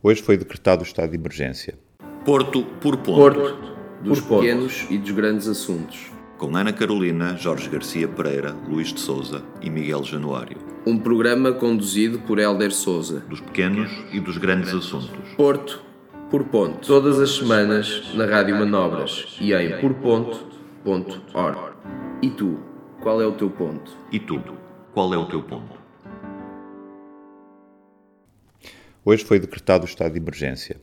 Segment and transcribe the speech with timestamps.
[0.00, 1.76] Hoje foi decretado o estado de emergência.
[2.24, 3.16] Porto por ponto.
[3.16, 6.12] Porto, dos por pequenos e dos grandes assuntos.
[6.36, 10.56] Com Ana Carolina, Jorge Garcia Pereira, Luís de Souza e Miguel Januário.
[10.86, 13.24] Um programa conduzido por Helder Souza.
[13.28, 15.34] Dos pequenos e dos grandes assuntos.
[15.36, 15.82] Porto
[16.30, 16.86] por ponto.
[16.86, 21.58] Todas as semanas na Rádio Manobras e em porponto.org.
[22.22, 22.60] E tu,
[23.00, 23.90] qual é o teu ponto?
[24.12, 24.40] E tu,
[24.94, 25.77] qual é o teu ponto?
[29.10, 30.76] Hoje foi decretado o estado de emergência.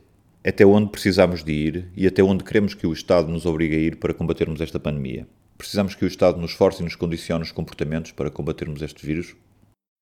[0.44, 3.78] Até onde precisamos de ir e até onde queremos que o Estado nos obrigue a
[3.78, 5.28] ir para combatermos esta pandemia?
[5.56, 9.36] Precisamos que o Estado nos force e nos condicione os comportamentos para combatermos este vírus?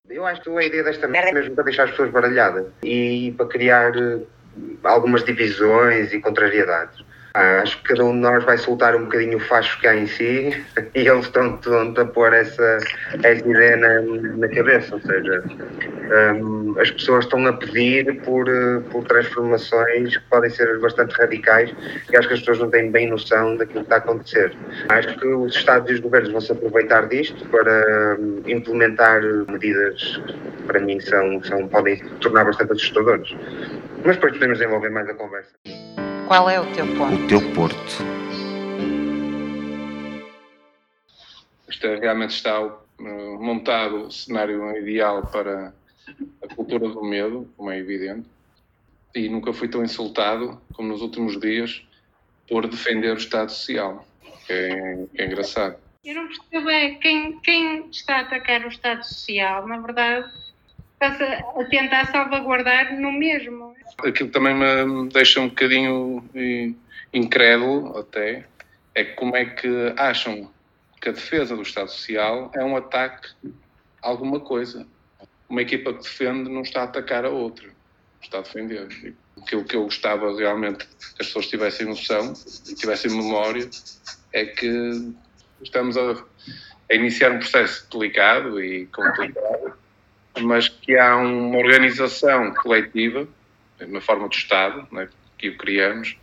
[0.09, 3.35] Eu acho que a ideia desta merda é mesmo para deixar as pessoas baralhadas e
[3.37, 4.21] para criar eh,
[4.85, 7.05] algumas divisões e contrariedades.
[7.37, 9.97] Ah, acho que cada um de nós vai soltar um bocadinho o facho que há
[9.97, 12.79] em si e eles estão, estão a pôr essa,
[13.25, 14.03] essa ideia na,
[14.37, 14.95] na cabeça.
[14.95, 15.43] Ou seja,
[16.41, 18.47] um, as pessoas estão a pedir por,
[18.93, 21.75] por transformações que podem ser bastante radicais
[22.13, 24.57] e acho que as pessoas não têm bem noção daquilo que está a acontecer.
[24.91, 30.23] Acho que os Estados e os governos vão se aproveitar disto para um, implementar medidas
[30.57, 33.35] que para mim são, são, podem se tornar bastante assustadoras.
[34.05, 35.53] Mas depois podemos desenvolver mais a conversa.
[36.27, 37.23] Qual é o teu ponto?
[37.23, 38.03] O teu Porto.
[41.69, 42.75] Isto é, realmente está uh,
[43.43, 45.75] montado o cenário ideal para
[46.43, 48.27] a cultura do medo, como é evidente,
[49.15, 51.87] e nunca fui tão insultado como nos últimos dias
[52.49, 54.07] por defender o Estado Social,
[54.47, 55.77] que é, que é engraçado.
[56.03, 60.33] Eu não percebo é quem, quem está a atacar o Estado Social, na verdade,
[60.95, 63.74] está a tentar salvaguardar no mesmo.
[63.99, 66.25] Aquilo também me deixa um bocadinho
[67.13, 68.47] incrédulo até,
[68.95, 70.51] é como é que acham
[71.01, 73.29] que a defesa do Estado Social é um ataque
[74.03, 74.87] a alguma coisa.
[75.49, 77.69] Uma equipa que defende não está a atacar a outra,
[78.21, 79.15] está a defender.
[79.41, 82.33] Aquilo que eu gostava realmente que as pessoas tivessem noção,
[82.77, 83.69] tivessem memória,
[84.33, 85.13] é que
[85.63, 86.25] estamos a,
[86.91, 89.75] a iniciar um processo delicado e complicado
[90.41, 93.29] mas que há uma organização coletiva,
[93.81, 95.09] na forma de Estado, né,
[95.39, 96.17] que o criamos,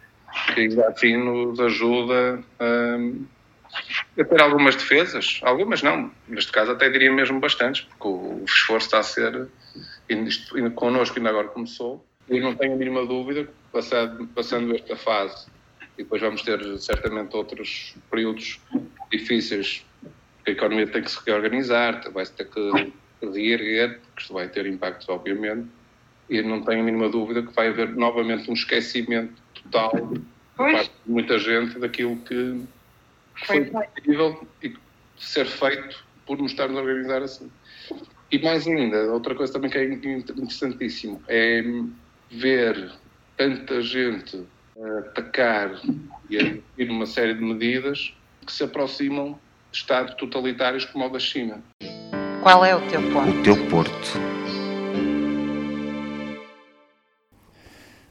[0.54, 7.12] que assim nos ajuda a, a ter algumas defesas, algumas não, neste caso até diria
[7.12, 9.48] mesmo bastantes, porque o, o esforço está a ser,
[10.10, 14.96] isto, connosco ainda agora começou, e não tenho a mínima dúvida que passando, passando esta
[14.96, 15.48] fase,
[15.98, 18.60] e depois vamos ter certamente outros períodos
[19.12, 19.86] difíceis,
[20.44, 24.66] que a economia tem que se reorganizar, vai-se ter que reerguer, porque isto vai ter
[24.66, 25.68] impactos, obviamente,
[26.32, 29.92] e não tenho a mínima dúvida que vai haver novamente um esquecimento total
[30.56, 32.62] por parte de muita gente daquilo que
[33.46, 34.74] foi possível e
[35.20, 37.52] ser feito por nos estarmos a organizar assim.
[38.32, 41.62] E mais ainda, outra coisa também que é interessantíssimo é
[42.32, 42.94] ver
[43.36, 44.42] tanta gente
[45.10, 45.82] atacar
[46.30, 48.14] e a ir uma série de medidas
[48.46, 49.38] que se aproximam
[49.70, 51.62] de Estados totalitários como o da China.
[52.42, 53.38] Qual é o teu ponto?
[53.38, 54.31] O teu Porto.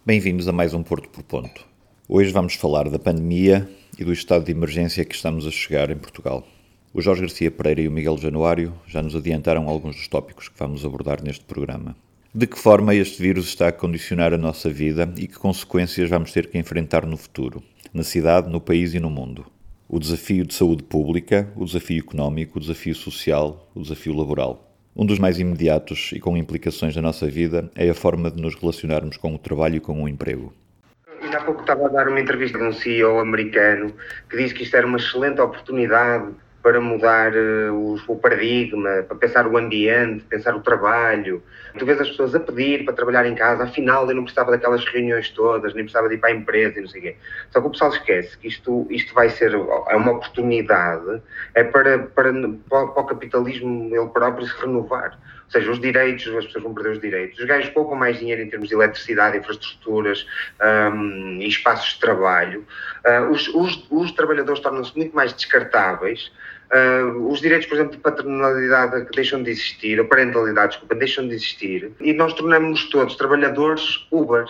[0.05, 1.65] Bem-vindos a mais um Porto por Ponto.
[2.09, 3.69] Hoje vamos falar da pandemia
[3.99, 6.47] e do estado de emergência que estamos a chegar em Portugal.
[6.93, 10.59] O Jorge Garcia Pereira e o Miguel Januário já nos adiantaram alguns dos tópicos que
[10.59, 11.94] vamos abordar neste programa.
[12.34, 16.33] De que forma este vírus está a condicionar a nossa vida e que consequências vamos
[16.33, 17.62] ter que enfrentar no futuro,
[17.93, 19.44] na cidade, no país e no mundo?
[19.93, 24.69] o desafio de saúde pública, o desafio económico, o desafio social, o desafio laboral.
[24.95, 28.56] Um dos mais imediatos e com implicações na nossa vida é a forma de nos
[28.56, 30.53] relacionarmos com o trabalho e com o emprego.
[31.23, 33.95] Ainda há pouco estava a dar uma entrevista a um CEO americano
[34.28, 39.47] que disse que isto era uma excelente oportunidade para mudar uh, o paradigma, para pensar
[39.47, 41.43] o ambiente, pensar o trabalho.
[41.78, 44.84] Tu vês as pessoas a pedir para trabalhar em casa, afinal eu não precisava daquelas
[44.84, 47.16] reuniões todas, nem precisava de ir para a empresa e não sei o quê.
[47.50, 51.22] Só que o pessoal esquece que isto, isto vai ser é uma oportunidade
[51.54, 52.32] é para, para,
[52.69, 55.19] para o capitalismo ele próprio se renovar.
[55.47, 57.38] Ou seja, os direitos, as pessoas vão perder os direitos.
[57.41, 60.24] Os gajos poupam mais dinheiro em termos de eletricidade, infraestruturas
[60.62, 62.65] um, e espaços de trabalho.
[63.04, 66.30] Uh, os, os, os trabalhadores tornam-se muito mais descartáveis
[66.72, 71.27] Uh, os direitos, por exemplo, de paternalidade que deixam de existir, a parentalidade, desculpa, deixam
[71.27, 74.47] de existir, e nós tornamos-nos todos trabalhadores Uber.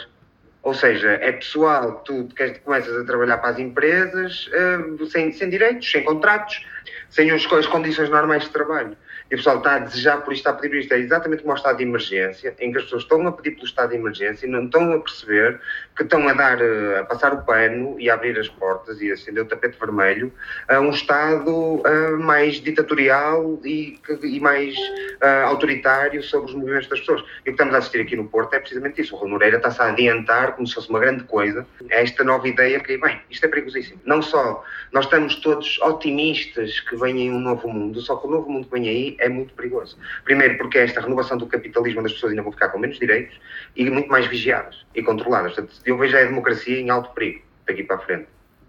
[0.62, 2.28] Ou seja, é pessoal, tu
[2.62, 6.62] começas a trabalhar para as empresas uh, sem, sem direitos, sem contratos,
[7.10, 8.96] sem as, as condições normais de trabalho.
[9.30, 10.94] e o pessoal está a desejar por isto, está a pedir por isto.
[10.94, 13.66] É exatamente como o estado de emergência, em que as pessoas estão a pedir pelo
[13.66, 15.60] estado de emergência e não estão a perceber
[15.96, 19.12] que estão a dar, eh, a passar o pano e a abrir as portas e
[19.12, 20.32] acender o tapete vermelho
[20.68, 27.00] a um estado uh, mais ditatorial e, e mais uh, autoritário sobre os movimentos das
[27.00, 27.20] pessoas.
[27.20, 29.14] E o que estamos a assistir aqui no Porto é precisamente isso.
[29.14, 32.48] O Rui Moreira está-se a adiantar como se fosse uma grande coisa a esta nova
[32.48, 34.00] ideia que, bem, isto é perigosíssimo.
[34.04, 38.50] Não só nós estamos todos otimistas que venha um novo mundo, só que o novo
[38.50, 39.96] mundo que vem aí é muito perigoso.
[40.24, 43.40] Primeiro, porque esta renovação do capitalismo das pessoas ainda vão ficar com menos direitos
[43.74, 45.54] e muito mais vigiadas e controladas.
[45.54, 48.28] Portanto, eu vejo a democracia em alto perigo daqui para a frente.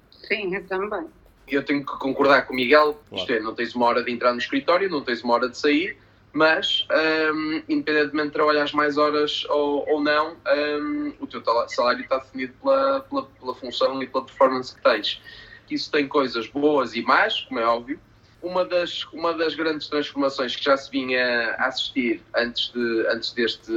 [0.10, 1.06] Sim, eu também.
[1.48, 4.32] Eu tenho que concordar com o Miguel, isto é, não tens uma hora de entrar
[4.32, 5.98] no escritório, não tens uma hora de sair,
[6.32, 6.88] mas
[7.34, 12.54] um, independentemente de trabalhares mais horas ou, ou não, um, o teu salário está definido
[12.62, 15.22] pela, pela, pela função e pela performance que tens.
[15.70, 18.00] Isso tem coisas boas e más, como é óbvio,
[18.42, 23.32] uma das, uma das grandes transformações que já se vinha a assistir antes, de, antes,
[23.34, 23.72] deste,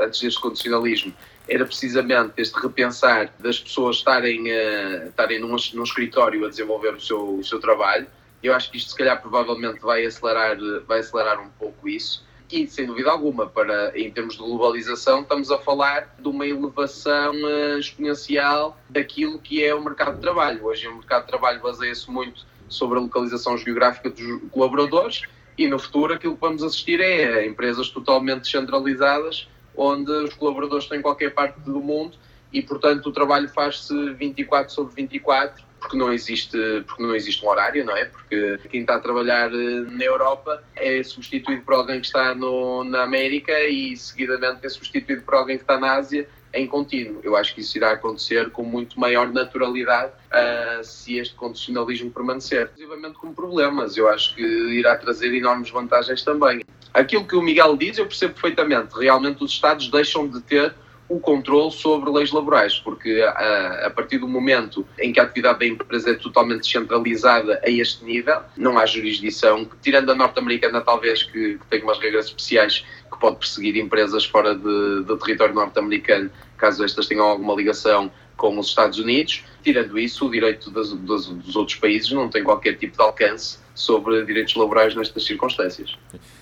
[0.00, 1.14] antes deste condicionalismo
[1.48, 7.00] era precisamente este repensar das pessoas estarem, uh, estarem num, num escritório a desenvolver o
[7.00, 8.06] seu, o seu trabalho.
[8.42, 10.56] Eu acho que isto, se calhar, provavelmente vai acelerar,
[10.86, 12.24] vai acelerar um pouco isso.
[12.50, 17.32] E, sem dúvida alguma, para, em termos de globalização, estamos a falar de uma elevação
[17.34, 20.64] uh, exponencial daquilo que é o mercado de trabalho.
[20.64, 25.22] Hoje, o mercado de trabalho baseia-se muito sobre a localização geográfica dos colaboradores
[25.56, 30.98] e no futuro aquilo que vamos assistir é empresas totalmente descentralizadas onde os colaboradores estão
[30.98, 32.16] em qualquer parte do mundo
[32.52, 37.48] e portanto o trabalho faz-se 24 sobre 24 porque não existe porque não existe um
[37.48, 38.04] horário não é?
[38.04, 42.84] Porque quem está a trabalhar eh, na Europa é substituído por alguém que está no,
[42.84, 47.20] na América e seguidamente é substituído por alguém que está na Ásia em contínuo.
[47.22, 52.70] Eu acho que isso irá acontecer com muito maior naturalidade uh, se este condicionalismo permanecer.
[52.76, 56.64] Inclusive com problemas, eu acho que irá trazer enormes vantagens também.
[56.92, 58.94] Aquilo que o Miguel diz, eu percebo perfeitamente.
[58.94, 60.74] Realmente os Estados deixam de ter
[61.12, 65.58] o controle sobre leis laborais, porque a, a, partir do momento em que a atividade
[65.58, 71.22] da empresa é totalmente descentralizada a este nível, não há jurisdição, tirando a norte-americana talvez,
[71.22, 76.30] que, que, tem umas regras especiais que pode perseguir empresas fora de, do território norte-americano,
[76.56, 79.44] caso estas tenham alguma ligação com os Estados Unidos.
[79.62, 83.58] Tirando isso, o direito das, das, dos outros países não tem qualquer tipo de alcance
[83.74, 85.96] sobre direitos laborais nestas circunstâncias.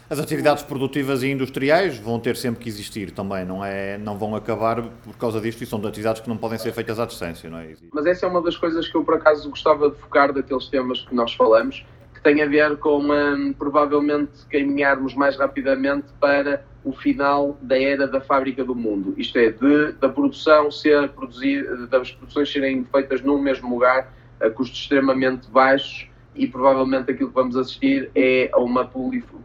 [0.09, 4.35] As atividades produtivas e industriais vão ter sempre que existir também, não, é, não vão
[4.35, 7.49] acabar por causa disto e são de atividades que não podem ser feitas à distância,
[7.49, 7.75] não é?
[7.93, 11.03] Mas essa é uma das coisas que eu por acaso gostava de focar daqueles temas
[11.03, 11.85] que nós falamos,
[12.15, 18.07] que tem a ver com um, provavelmente caminharmos mais rapidamente para o final da era
[18.07, 23.21] da fábrica do mundo, isto é, de, da produção ser produzida, das produções serem feitas
[23.23, 28.59] num mesmo lugar a custos extremamente baixos e provavelmente aquilo que vamos assistir é a
[28.59, 28.91] uma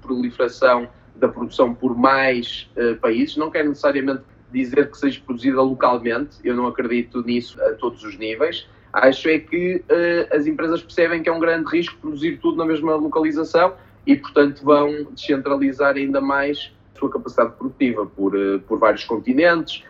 [0.01, 3.35] proliferação da produção por mais uh, países.
[3.35, 8.17] Não quer necessariamente dizer que seja produzida localmente, eu não acredito nisso a todos os
[8.17, 8.67] níveis.
[8.93, 12.65] Acho é que uh, as empresas percebem que é um grande risco produzir tudo na
[12.65, 13.73] mesma localização
[14.07, 19.83] e, portanto, vão descentralizar ainda mais sua capacidade produtiva por, uh, por vários continentes.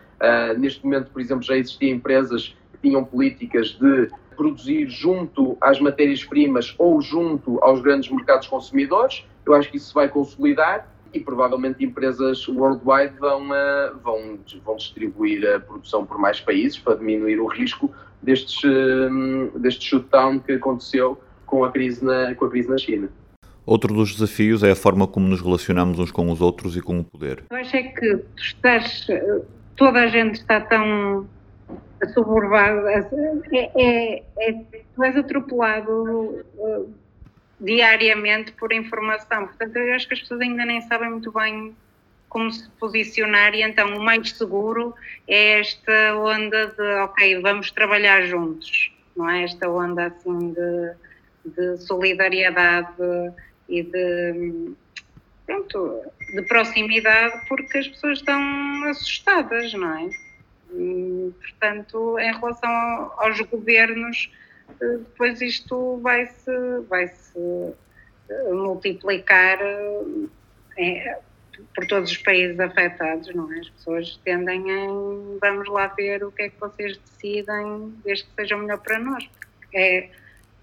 [0.57, 6.75] neste momento, por exemplo, já existiam empresas que tinham políticas de produzir junto às matérias-primas
[6.77, 9.25] ou junto aos grandes mercados consumidores.
[9.45, 15.47] Eu acho que isso vai consolidar e provavelmente empresas worldwide vão, uh, vão, vão distribuir
[15.55, 17.89] a produção por mais países para diminuir o risco
[18.21, 23.09] destes, uh, deste shutdown que aconteceu com a, crise na, com a crise na China.
[23.65, 26.99] Outro dos desafios é a forma como nos relacionamos uns com os outros e com
[26.99, 27.43] o poder.
[27.49, 29.07] Eu acho é que tu estás,
[29.75, 31.27] toda a gente está tão
[32.13, 33.09] suburbado, é,
[33.75, 34.53] é, é,
[34.93, 36.93] tu és atropelado uh,
[37.59, 39.47] diariamente por informação.
[39.47, 41.75] Portanto, eu acho que as pessoas ainda nem sabem muito bem
[42.29, 44.93] como se posicionar e então o mais seguro
[45.27, 49.43] é esta onda de, ok, vamos trabalhar juntos, não é?
[49.43, 50.93] Esta onda assim de,
[51.45, 52.91] de solidariedade
[53.67, 54.73] e de,
[55.45, 56.03] pronto,
[56.33, 60.09] de proximidade porque as pessoas estão assustadas, não é?
[61.39, 62.69] portanto, em relação
[63.17, 64.29] aos governos,
[64.81, 66.51] eh, depois isto vai-se
[66.89, 67.73] vai -se
[68.29, 69.59] eh, multiplicar
[70.77, 71.19] é,
[71.73, 73.59] por todos os países afetados, não é?
[73.59, 74.87] As pessoas tendem a
[75.39, 79.29] vamos lá ver o que é que vocês decidem, desde que seja melhor para nós.
[79.73, 80.09] É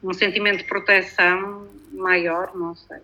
[0.02, 2.98] um sentimento de proteção maior, não sei.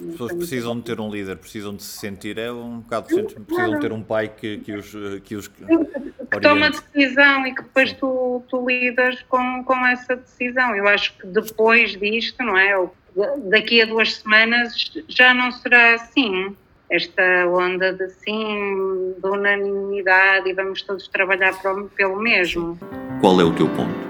[0.00, 3.74] As pessoas precisam de ter um líder, precisam de se sentir, é um bocado, precisam
[3.74, 4.92] de ter um pai que, que os,
[5.24, 10.74] que os que toma decisão e que depois tu, tu lidas com, com essa decisão.
[10.74, 12.88] Eu acho que depois disto, não é?
[13.50, 16.56] Daqui a duas semanas já não será assim.
[16.88, 21.54] Esta onda de sim, de unanimidade e vamos todos trabalhar
[21.96, 22.78] pelo mesmo.
[23.20, 24.09] Qual é o teu ponto?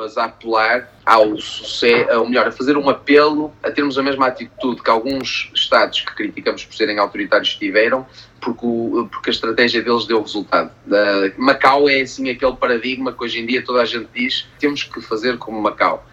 [0.00, 4.26] Pessoas a apelar ao sucesso, ou melhor, a fazer um apelo a termos a mesma
[4.26, 8.06] atitude que alguns Estados que criticamos por serem autoritários tiveram,
[8.40, 10.70] porque, o, porque a estratégia deles deu resultado.
[10.86, 14.82] Uh, Macau é assim aquele paradigma que hoje em dia toda a gente diz temos
[14.82, 16.06] que fazer como Macau.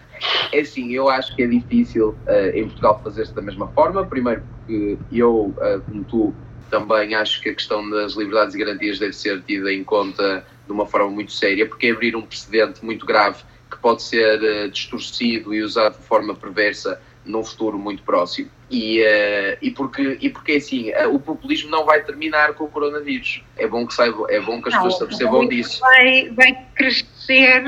[0.52, 4.42] É assim, eu acho que é difícil uh, em Portugal fazer-se da mesma forma, primeiro
[4.58, 6.34] porque eu, uh, como tu,
[6.70, 10.72] também acho que a questão das liberdades e garantias deve ser tida em conta de
[10.72, 14.70] uma forma muito séria, porque é abrir um precedente muito grave que pode ser uh,
[14.70, 18.50] distorcido e usado de forma perversa num futuro muito próximo.
[18.70, 22.68] E, uh, e, porque, e porque assim, uh, o populismo não vai terminar com o
[22.68, 23.42] coronavírus.
[23.56, 25.80] É bom que, saiba, é bom que as não, pessoas se percebam disso.
[25.80, 27.64] Vai, vai crescer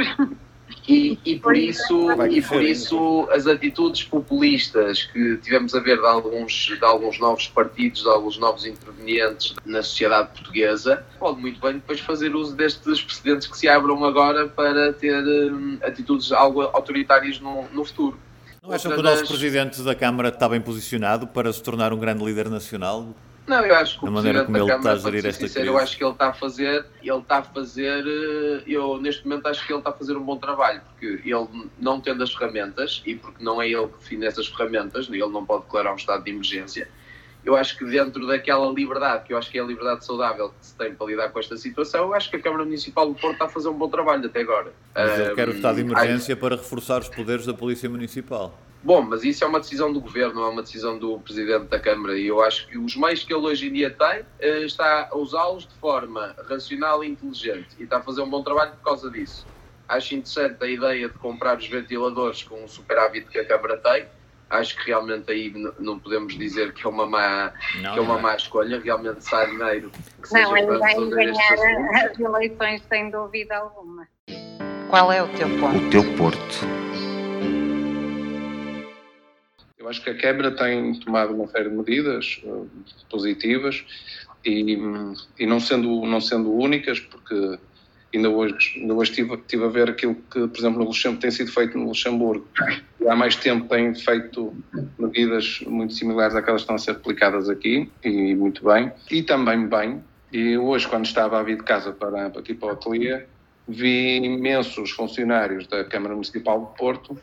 [0.90, 6.06] e, e, por isso, e por isso as atitudes populistas que tivemos a ver de
[6.06, 11.74] alguns, de alguns novos partidos, de alguns novos intervenientes na sociedade portuguesa, pode muito bem
[11.74, 17.38] depois fazer uso destes precedentes que se abram agora para ter hum, atitudes algo autoritárias
[17.38, 18.18] no, no futuro.
[18.60, 21.98] Não acham que o nosso Presidente da Câmara está bem posicionado para se tornar um
[21.98, 23.14] grande líder nacional?
[23.50, 25.98] Não, eu acho que o Presidente da Câmara, está a gerir esta sincero, eu acho
[25.98, 29.72] que ele está a fazer, ele está a fazer, eh, eu neste momento acho que
[29.72, 33.42] ele está a fazer um bom trabalho, porque ele não tendo as ferramentas, e porque
[33.42, 36.88] não é ele que define essas ferramentas, ele não pode declarar um estado de emergência,
[37.44, 40.66] eu acho que dentro daquela liberdade, que eu acho que é a liberdade saudável que
[40.66, 43.32] se tem para lidar com esta situação, eu acho que a Câmara Municipal do Porto
[43.32, 44.72] está a fazer um bom trabalho até agora.
[44.94, 46.40] Mas ele um, quer o estado de emergência acho...
[46.40, 48.56] para reforçar os poderes da Polícia Municipal.
[48.82, 51.78] Bom, mas isso é uma decisão do governo, não é uma decisão do presidente da
[51.78, 52.18] Câmara.
[52.18, 55.16] E eu acho que os meios que ele hoje em dia tem, eh, está a
[55.16, 57.76] usá-los de forma racional e inteligente.
[57.78, 59.46] E está a fazer um bom trabalho por causa disso.
[59.86, 64.06] Acho interessante a ideia de comprar os ventiladores com o superávit que a Câmara tem.
[64.48, 68.18] Acho que realmente aí não podemos dizer que é uma má, não, que é uma
[68.18, 68.80] má escolha.
[68.80, 71.54] Realmente sai dinheiro que seja não, ele vai ganhar
[71.94, 74.08] as eleições sem dúvida alguma.
[74.88, 75.76] Qual é o teu ponto?
[75.76, 77.09] O teu porto.
[79.88, 82.68] Acho que a Câmara tem tomado uma série de medidas uh,
[83.08, 83.84] positivas
[84.44, 84.78] e,
[85.38, 87.58] e, não, sendo, não sendo únicas, porque
[88.14, 91.30] ainda hoje, ainda hoje estive, estive a ver aquilo que, por exemplo, no Luxemburgo, tem
[91.30, 92.46] sido feito no Luxemburgo.
[93.00, 94.54] E há mais tempo tem feito
[94.98, 98.92] medidas muito similares àquelas que estão a ser aplicadas aqui, e muito bem.
[99.10, 102.70] E também bem, e hoje, quando estava a vir de casa para, aqui para o
[102.72, 103.24] ateliê,
[103.66, 107.18] vi imensos funcionários da Câmara Municipal de Porto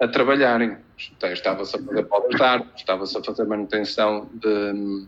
[0.00, 0.76] a trabalharem.
[1.22, 5.06] Estava-se a fazer podas de árvores, estava-se a fazer manutenção de,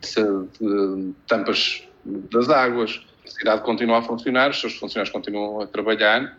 [0.00, 3.04] de, de, tampas das águas.
[3.24, 6.38] A cidade continua a funcionar, os seus funcionários continuam a trabalhar.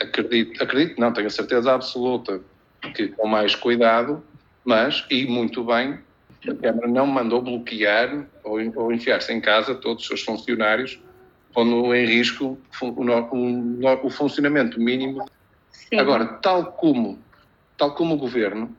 [0.00, 2.40] Acredito, acredito, não, tenho a certeza absoluta
[2.94, 4.22] que com mais cuidado,
[4.64, 5.98] mas, e muito bem,
[6.48, 11.00] a Câmara não mandou bloquear ou, ou enfiar-se em casa todos os seus funcionários,
[11.52, 15.26] pondo em risco o, o, o funcionamento mínimo.
[15.70, 15.98] Sim.
[15.98, 17.18] Agora, tal como
[17.76, 18.74] tal como o governo,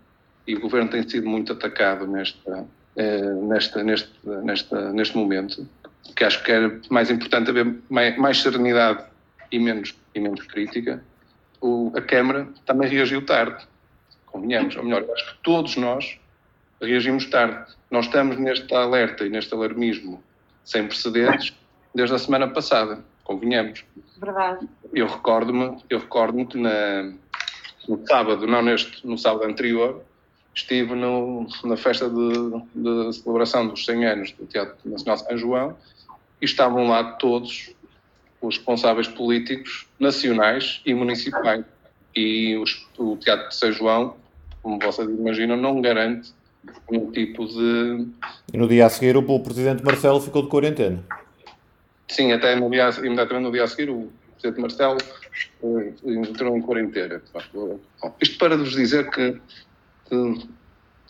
[0.45, 5.67] e o governo tem sido muito atacado nesta, eh, nesta, neste, nesta, neste momento,
[6.15, 9.03] que acho que era mais importante haver mais, mais serenidade
[9.51, 11.03] e menos, e menos crítica,
[11.61, 13.65] o, a Câmara também reagiu tarde,
[14.25, 16.19] convenhamos, ou melhor, acho que todos nós
[16.81, 17.73] reagimos tarde.
[17.89, 20.23] Nós estamos neste alerta e neste alarmismo
[20.63, 21.55] sem precedentes
[21.95, 23.83] desde a semana passada, convenhamos.
[24.17, 24.67] Verdade.
[24.93, 27.13] Eu recordo-me, eu recordo-me que na,
[27.88, 30.03] no sábado, não neste, no sábado anterior,
[30.53, 32.34] estive no, na festa de,
[32.75, 35.77] de, celebração dos 100 anos do Teatro Nacional São João
[36.41, 37.72] e estavam lá todos
[38.41, 41.63] os responsáveis políticos nacionais e municipais.
[42.15, 44.15] E os, o Teatro de São João,
[44.63, 46.34] como vocês imaginam, não garante
[46.89, 48.08] nenhum tipo de.
[48.51, 51.03] E no dia a seguir o Presidente Marcelo ficou de quarentena.
[52.08, 54.98] Sim, até no dia, imediatamente no dia a seguir o Presidente Marcelo
[56.03, 57.22] entrou em quarentena.
[58.22, 59.39] Isto para vos dizer que,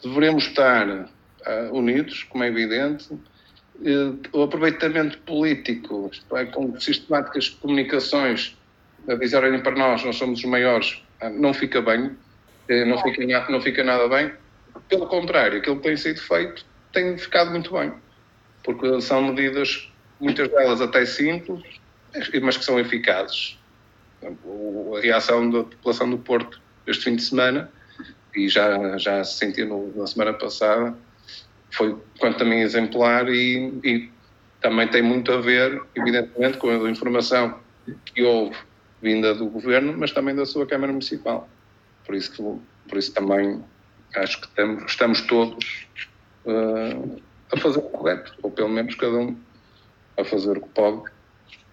[0.03, 1.07] devemos estar uh,
[1.71, 3.07] unidos, como é evidente.
[4.33, 8.57] O aproveitamento político, é, com sistemáticas comunicações
[9.07, 11.03] a dizerem para nós, nós somos os maiores,
[11.33, 12.17] não fica bem,
[12.87, 14.33] não fica, não fica nada bem.
[14.89, 17.93] Pelo contrário, aquilo que tem sido feito tem ficado muito bem,
[18.63, 21.63] porque são medidas, muitas delas até simples,
[22.41, 23.56] mas que são eficazes.
[24.23, 27.69] A reação da população do Porto este fim de semana,
[28.35, 30.97] e já, já se sentiu na semana passada,
[31.71, 34.09] foi quanto também exemplar e, e,
[34.61, 37.59] também tem muito a ver, evidentemente, com a informação
[38.05, 38.57] que houve
[39.01, 41.47] vinda do governo, mas também da sua Câmara Municipal.
[42.05, 43.63] Por isso, por isso também
[44.15, 45.87] acho que estamos, estamos todos
[46.45, 47.21] uh,
[47.51, 49.37] a fazer o correto, ou pelo menos cada um
[50.17, 51.03] a fazer o que pode,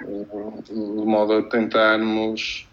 [0.01, 2.67] de modo a tentarmos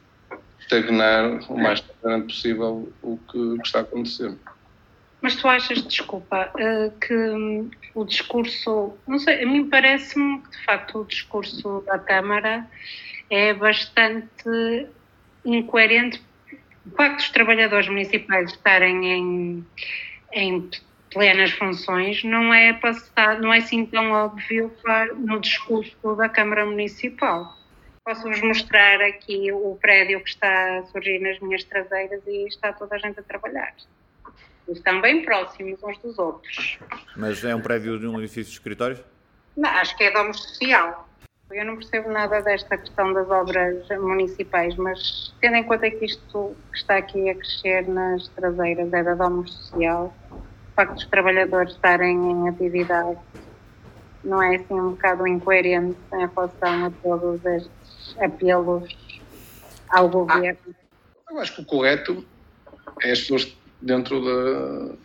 [0.59, 4.35] estagnar o mais rapidamente possível o que, que está a acontecer.
[5.21, 10.51] Mas tu achas, desculpa, uh, que um, o discurso, não sei, a mim parece-me que
[10.51, 12.67] de facto o discurso da Câmara
[13.29, 14.87] é bastante
[15.45, 16.21] incoerente.
[16.85, 19.65] O facto dos trabalhadores municipais estarem em,
[20.33, 20.69] em
[21.11, 24.71] plenas funções não é passado, não é assim tão óbvio
[25.17, 27.57] no discurso da Câmara Municipal.
[28.03, 32.95] Posso-vos mostrar aqui o prédio que está a surgir nas minhas traseiras e está toda
[32.95, 33.73] a gente a trabalhar.
[34.67, 36.79] Estão bem próximos uns dos outros.
[37.15, 39.03] Mas é um prédio de um edifício de escritórios?
[39.55, 41.07] Não, acho que é domo social.
[41.51, 46.55] Eu não percebo nada desta questão das obras municipais, mas tendo em conta que isto
[46.71, 50.15] que está aqui a crescer nas traseiras é da domo social,
[50.75, 53.17] facto dos trabalhadores estarem em atividade
[54.23, 58.95] não é assim um bocado incoerente em relação a todos estes apelos
[59.89, 60.57] ao governo?
[61.27, 62.25] Ah, eu acho que o correto
[63.01, 64.95] é as pessoas dentro, da,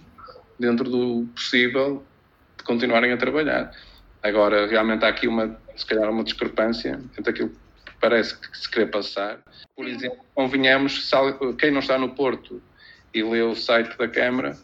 [0.58, 2.04] dentro do possível
[2.58, 3.72] de continuarem a trabalhar.
[4.22, 8.70] Agora, realmente há aqui uma, se calhar, uma discrepância entre aquilo que parece que se
[8.70, 9.38] quer passar.
[9.74, 11.10] Por exemplo, convenhamos,
[11.58, 12.60] quem não está no Porto
[13.14, 14.56] e lê o site da Câmara,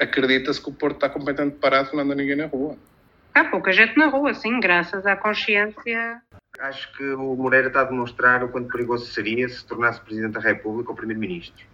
[0.00, 2.76] acredita-se que o Porto está completamente parado, não anda ninguém na rua.
[3.34, 6.20] Há pouca gente na rua, sim, graças à consciência.
[6.58, 10.40] Acho que o Moreira está a demonstrar o quanto perigoso seria se tornasse Presidente da
[10.40, 11.64] República ou Primeiro-Ministro.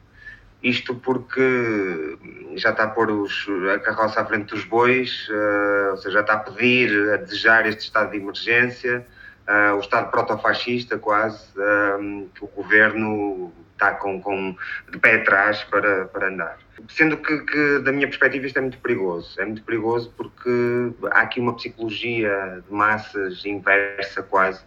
[0.63, 2.19] Isto porque
[2.57, 6.21] já está a pôr os, a carroça à frente dos bois, uh, ou seja, já
[6.21, 9.07] está a pedir, a desejar este estado de emergência,
[9.47, 14.57] uh, o estado protofascista quase, uh, que o governo está com, com
[14.91, 16.59] de pé atrás para, para andar.
[16.89, 19.41] Sendo que, que, da minha perspectiva, isto é muito perigoso.
[19.41, 24.63] É muito perigoso porque há aqui uma psicologia de massas inversa, quase,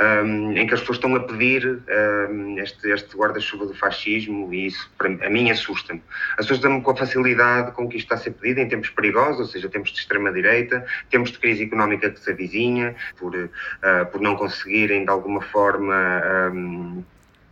[0.00, 1.82] um, em que as pessoas estão a pedir
[2.30, 6.02] um, este, este guarda-chuva do fascismo e isso, para, a mim, assusta-me.
[6.38, 9.46] Assusta-me com a facilidade com que isto está a ser pedido em tempos perigosos, ou
[9.46, 13.50] seja, tempos de extrema-direita, tempos de crise económica que se avizinha, por, uh,
[14.10, 17.04] por não conseguirem, de alguma forma, um,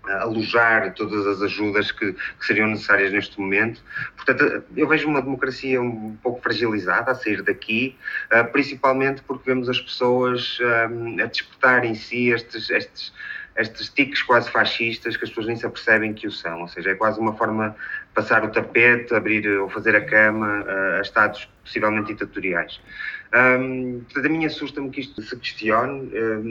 [0.08, 3.82] alojar todas as ajudas que, que, seriam necessárias neste momento.
[4.16, 7.96] Portanto, eu vejo uma democracia um pouco fragilizada a sair daqui,
[8.32, 13.12] uh, principalmente porque vemos as pessoas uh, a despertar em si estes, estes,
[13.56, 16.62] estes tiques quase fascistas que as pessoas nem se apercebem que o são.
[16.62, 20.64] Ou seja, é quase uma forma de passar o tapete, abrir ou fazer a cama
[20.98, 22.80] a estados possivelmente ditatoriais.
[23.32, 26.10] Um, portanto, a mim assusta-me que isto se questione.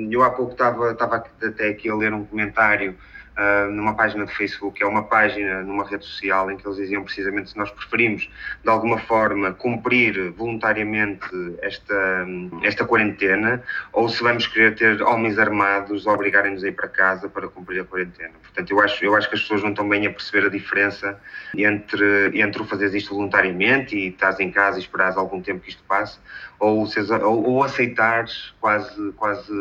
[0.10, 2.96] eu há pouco estava, estava até aqui a ler um comentário
[3.39, 7.04] uh, numa página de Facebook, é uma página numa rede social em que eles diziam
[7.04, 8.30] precisamente se nós preferimos
[8.63, 11.25] de alguma forma cumprir voluntariamente
[11.62, 12.28] esta,
[12.63, 17.47] esta quarentena ou se vamos querer ter homens armados obrigarem-nos a ir para casa para
[17.47, 18.34] cumprir a quarentena.
[18.41, 21.19] Portanto, eu acho, eu acho que as pessoas não estão bem a perceber a diferença
[21.56, 25.69] entre, entre o fazer isto voluntariamente e estás em casa e esperares algum tempo que
[25.69, 26.19] isto passe
[26.60, 26.88] ou,
[27.24, 29.54] ou, ou aceitares quase, quase,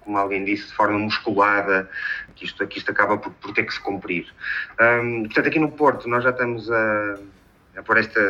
[0.00, 1.88] como alguém disse, de forma musculada
[2.36, 4.26] que isto, que isto acaba por, por ter que se cumprir.
[4.80, 7.18] Um, portanto, aqui no Porto nós já estamos a,
[7.76, 8.20] a pôr esta,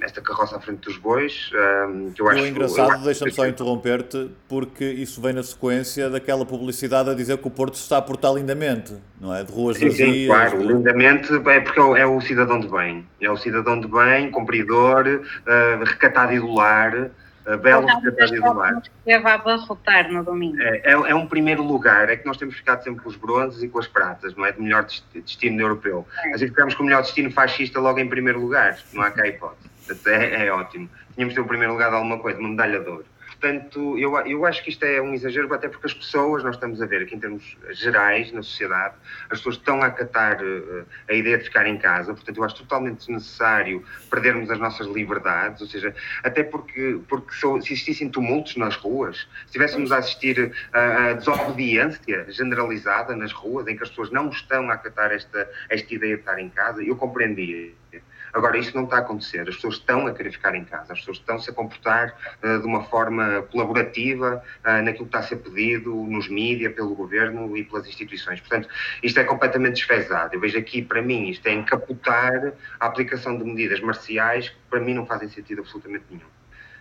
[0.00, 1.50] esta carroça à frente dos bois.
[1.88, 6.44] Um, que eu acho, o engraçado, deixa-me só interromper-te, porque isso vem na sequência daquela
[6.44, 9.44] publicidade a dizer que o Porto está a portar lindamente, não é?
[9.44, 10.08] De ruas sim, vazias.
[10.08, 10.66] Sim, claro, de...
[10.66, 13.06] lindamente é porque é o cidadão de bem.
[13.20, 17.10] É o cidadão de bem, cumpridor, uh, recatado e do lar
[17.54, 18.82] belos Catani do Mar.
[18.98, 20.60] Esteve a abarrotar no domingo.
[20.60, 23.62] É, é, é, um primeiro lugar, é que nós temos ficado sempre com os bronzes
[23.62, 24.52] e com as pratas, não é?
[24.52, 26.06] De melhor destino europeu.
[26.24, 26.32] É.
[26.32, 29.26] Às vezes ficamos com o melhor destino fascista logo em primeiro lugar, não há cá
[29.26, 29.70] hipótese.
[30.06, 30.90] É, é ótimo.
[31.14, 33.06] Tínhamos de ter o primeiro lugar de alguma coisa, uma medalha de ouro.
[33.46, 36.82] Portanto, eu, eu acho que isto é um exagero, até porque as pessoas, nós estamos
[36.82, 38.96] a ver aqui em termos gerais na sociedade,
[39.30, 42.56] as pessoas estão a acatar uh, a ideia de ficar em casa, portanto, eu acho
[42.56, 48.74] totalmente desnecessário perdermos as nossas liberdades, ou seja, até porque, porque se existissem tumultos nas
[48.74, 54.10] ruas, se estivéssemos a assistir a, a desobediência generalizada nas ruas, em que as pessoas
[54.10, 57.70] não estão a acatar esta, esta ideia de estar em casa, eu compreendia.
[58.32, 59.48] Agora, isso não está a acontecer.
[59.48, 62.66] As pessoas estão a querer ficar em casa, as pessoas estão-se a comportar uh, de
[62.66, 67.64] uma forma colaborativa uh, naquilo que está a ser pedido nos mídias, pelo governo e
[67.64, 68.40] pelas instituições.
[68.40, 68.68] Portanto,
[69.02, 70.34] isto é completamente desfezado.
[70.34, 74.80] Eu vejo aqui, para mim, isto é encapotar a aplicação de medidas marciais que, para
[74.80, 76.26] mim, não fazem sentido absolutamente nenhum.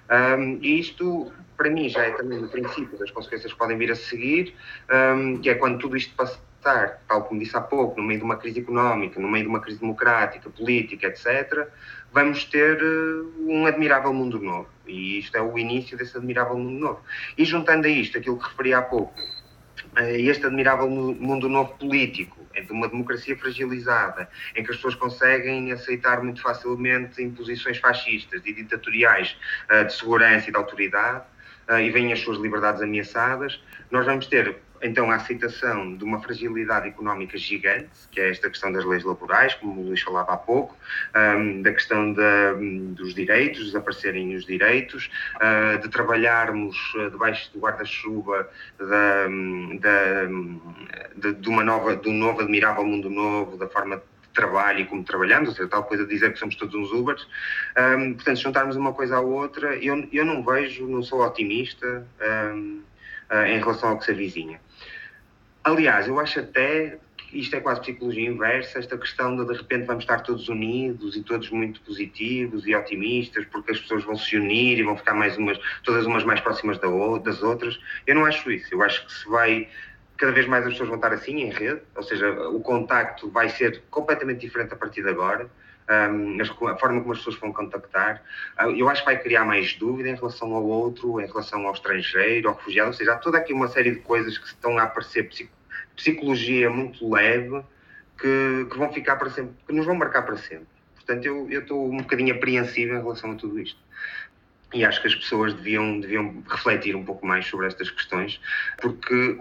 [0.09, 3.91] Um, e isto, para mim, já é também o princípio das consequências que podem vir
[3.91, 4.53] a seguir,
[4.89, 8.19] um, que é quando tudo isto passa contactar, tal como disse há pouco, no meio
[8.19, 11.67] de uma crise económica, no meio de uma crise democrática, política, etc.,
[12.11, 14.67] vamos ter uh, um admirável mundo novo.
[14.87, 17.01] E isto é o início desse admirável mundo novo.
[17.37, 22.43] E juntando a isto aquilo que referi há pouco, uh, este admirável mundo novo político,
[22.53, 28.41] é de uma democracia fragilizada, em que as pessoas conseguem aceitar muito facilmente imposições fascistas
[28.45, 29.37] e ditatoriais
[29.69, 31.23] uh, de segurança e de autoridade,
[31.81, 36.87] e veem as suas liberdades ameaçadas, nós vamos ter então a aceitação de uma fragilidade
[36.87, 40.77] económica gigante, que é esta questão das leis laborais, como o Luís falava há pouco,
[41.15, 42.13] um, da questão
[42.93, 48.49] dos direitos, desaparecerem os direitos, uh, de trabalharmos uh, debaixo do guarda-chuva
[51.15, 54.01] de, de, uma nova, de um novo admirável mundo novo, da forma
[54.33, 57.25] trabalho e como trabalhamos, ou seja, tal coisa de dizer que somos todos uns Ubers.
[57.97, 62.05] Um, portanto, juntarmos uma coisa à outra, eu, eu não vejo, não sou otimista
[62.53, 62.83] um,
[63.31, 64.59] uh, em relação ao que se avizinha.
[65.65, 69.87] Aliás, eu acho até que isto é quase psicologia inversa, esta questão de de repente
[69.87, 74.37] vamos estar todos unidos e todos muito positivos e otimistas, porque as pessoas vão se
[74.37, 77.79] unir e vão ficar mais umas, todas umas mais próximas das outras.
[78.05, 78.71] Eu não acho isso.
[78.71, 79.67] Eu acho que se vai
[80.17, 83.49] cada vez mais as pessoas vão estar assim em rede, ou seja, o contacto vai
[83.49, 85.49] ser completamente diferente a partir de agora.
[85.87, 88.23] Um, a forma como as pessoas vão contactar,
[88.59, 91.73] uh, eu acho que vai criar mais dúvida em relação ao outro, em relação ao
[91.73, 94.83] estrangeiro, ao refugiado, ou seja, há toda aqui uma série de coisas que estão a
[94.83, 95.29] aparecer
[95.95, 97.63] psicologia muito leve
[98.19, 100.67] que, que, vão ficar para sempre, que nos vão marcar para sempre.
[100.95, 103.79] Portanto, eu, estou um bocadinho apreensivo em relação a tudo isto.
[104.73, 108.41] E acho que as pessoas deviam, deviam refletir um pouco mais sobre estas questões,
[108.81, 109.39] porque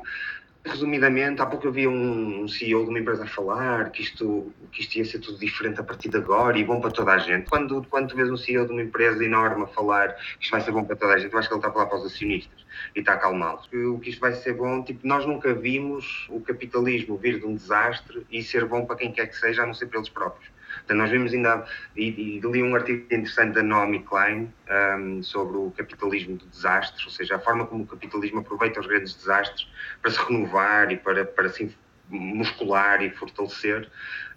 [0.66, 4.80] Resumidamente, há pouco eu vi um CEO de uma empresa a falar que isto, que
[4.80, 7.50] isto ia ser tudo diferente a partir de agora e bom para toda a gente.
[7.50, 10.62] Quando, quando tu vês um CEO de uma empresa enorme a falar que isto vai
[10.62, 12.06] ser bom para toda a gente, eu acho que ele está a falar para os
[12.06, 12.64] acionistas
[12.96, 13.68] e está a acalmá-los.
[13.74, 17.54] O que isto vai ser bom, tipo, nós nunca vimos o capitalismo vir de um
[17.54, 20.53] desastre e ser bom para quem quer que seja, a não ser para eles próprios.
[20.84, 21.64] Então, nós vimos ainda,
[21.96, 24.52] e, e li um artigo interessante da Naomi Klein
[24.98, 28.86] um, sobre o capitalismo de desastres, ou seja, a forma como o capitalismo aproveita os
[28.86, 29.68] grandes desastres
[30.00, 31.74] para se renovar e para, para se
[32.08, 33.88] muscular e fortalecer,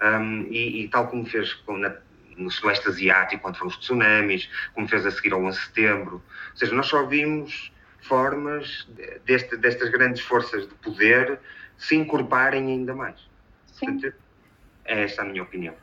[0.01, 1.95] um, e, e, tal como fez na,
[2.37, 6.15] no Sudeste Asiático, quando foram os tsunamis, como fez a seguir ao 11 de setembro.
[6.51, 7.71] Ou seja, nós só vimos
[8.01, 8.87] formas
[9.25, 11.39] deste, destas grandes forças de poder
[11.77, 13.19] se incorporarem ainda mais.
[13.79, 14.13] Portanto,
[14.85, 15.75] é esta a minha opinião.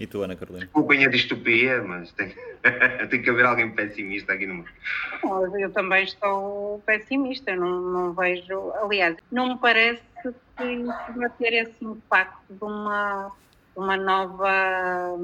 [0.00, 0.64] E tu, Ana Carolina?
[0.64, 2.34] Desculpem a distopia, mas tem,
[3.10, 4.70] tem que haver alguém pessimista aqui no mundo.
[5.60, 8.72] Eu também estou pessimista, não, não vejo.
[8.82, 13.30] Aliás, não me parece que isso vai ter esse impacto de uma,
[13.74, 15.18] de uma nova.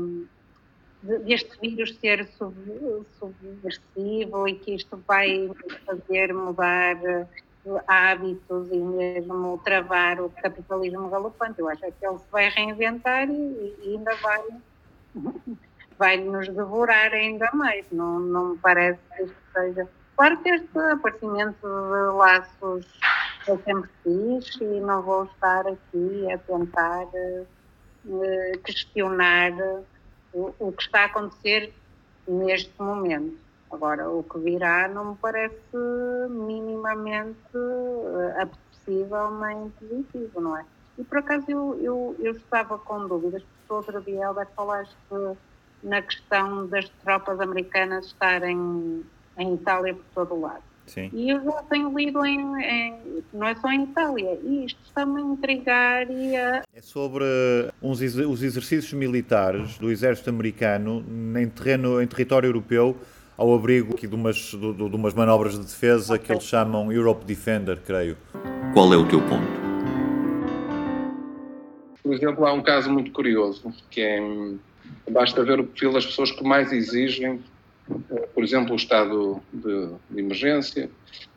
[1.25, 2.55] deste vírus ser sub,
[3.19, 5.51] subversivo e que isto vai
[5.87, 6.97] fazer mudar
[7.87, 11.61] hábitos e mesmo travar o capitalismo galopante.
[11.61, 14.43] Eu acho que ele se vai reinventar e, e ainda vai,
[15.99, 17.87] vai nos devorar ainda mais.
[17.91, 19.89] Não, não me parece que isto seja.
[20.17, 22.87] Claro que este aparecimento de laços
[23.47, 27.07] é sempre fixe e não vou estar aqui a tentar
[28.05, 29.53] uh, questionar
[30.33, 31.73] o, o que está a acontecer
[32.27, 33.46] neste momento
[33.77, 35.77] Agora, o que virá não me parece
[36.31, 40.65] minimamente eh, apetecível nem positivo, não é?
[40.99, 44.97] E por acaso eu, eu, eu estava com dúvidas, porque outro dia, Helder, falaste
[45.83, 49.05] na questão das tropas americanas estarem
[49.37, 50.63] em Itália por todo o lado.
[50.87, 51.11] Sim.
[51.13, 55.21] E eu já tenho lido em, em, não é só em Itália, e isto está-me
[55.21, 56.63] a intrigar e a...
[56.73, 57.25] É sobre
[57.83, 61.05] uns, os exercícios militares do exército americano
[61.37, 62.97] em terreno, em território europeu,
[63.37, 67.25] ao abrigo aqui de umas, de, de umas manobras de defesa que eles chamam Europe
[67.25, 68.17] Defender, creio.
[68.73, 69.67] Qual é o teu ponto?
[72.03, 74.21] Por exemplo, há um caso muito curioso, que é,
[75.11, 77.41] basta ver o perfil das pessoas que mais exigem,
[77.91, 80.89] eh, por exemplo, o estado de, de emergência,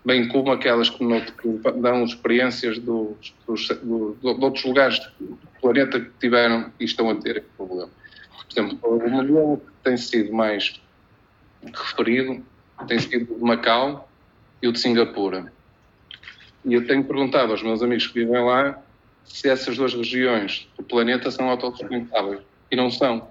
[0.06, 6.00] bem como aquelas que, que dão experiências dos, dos, do, de outros lugares do planeta
[6.00, 7.90] que tiveram e estão a ter problema.
[8.48, 10.80] Por exemplo, o modelo que tem sido mais
[11.64, 12.44] referido
[12.88, 14.10] tem sido de Macau
[14.62, 15.52] e o de Singapura.
[16.66, 18.82] E eu tenho perguntado aos meus amigos que vivem lá
[19.24, 22.42] se essas duas regiões do planeta são autossustentáveis.
[22.72, 23.28] E não são.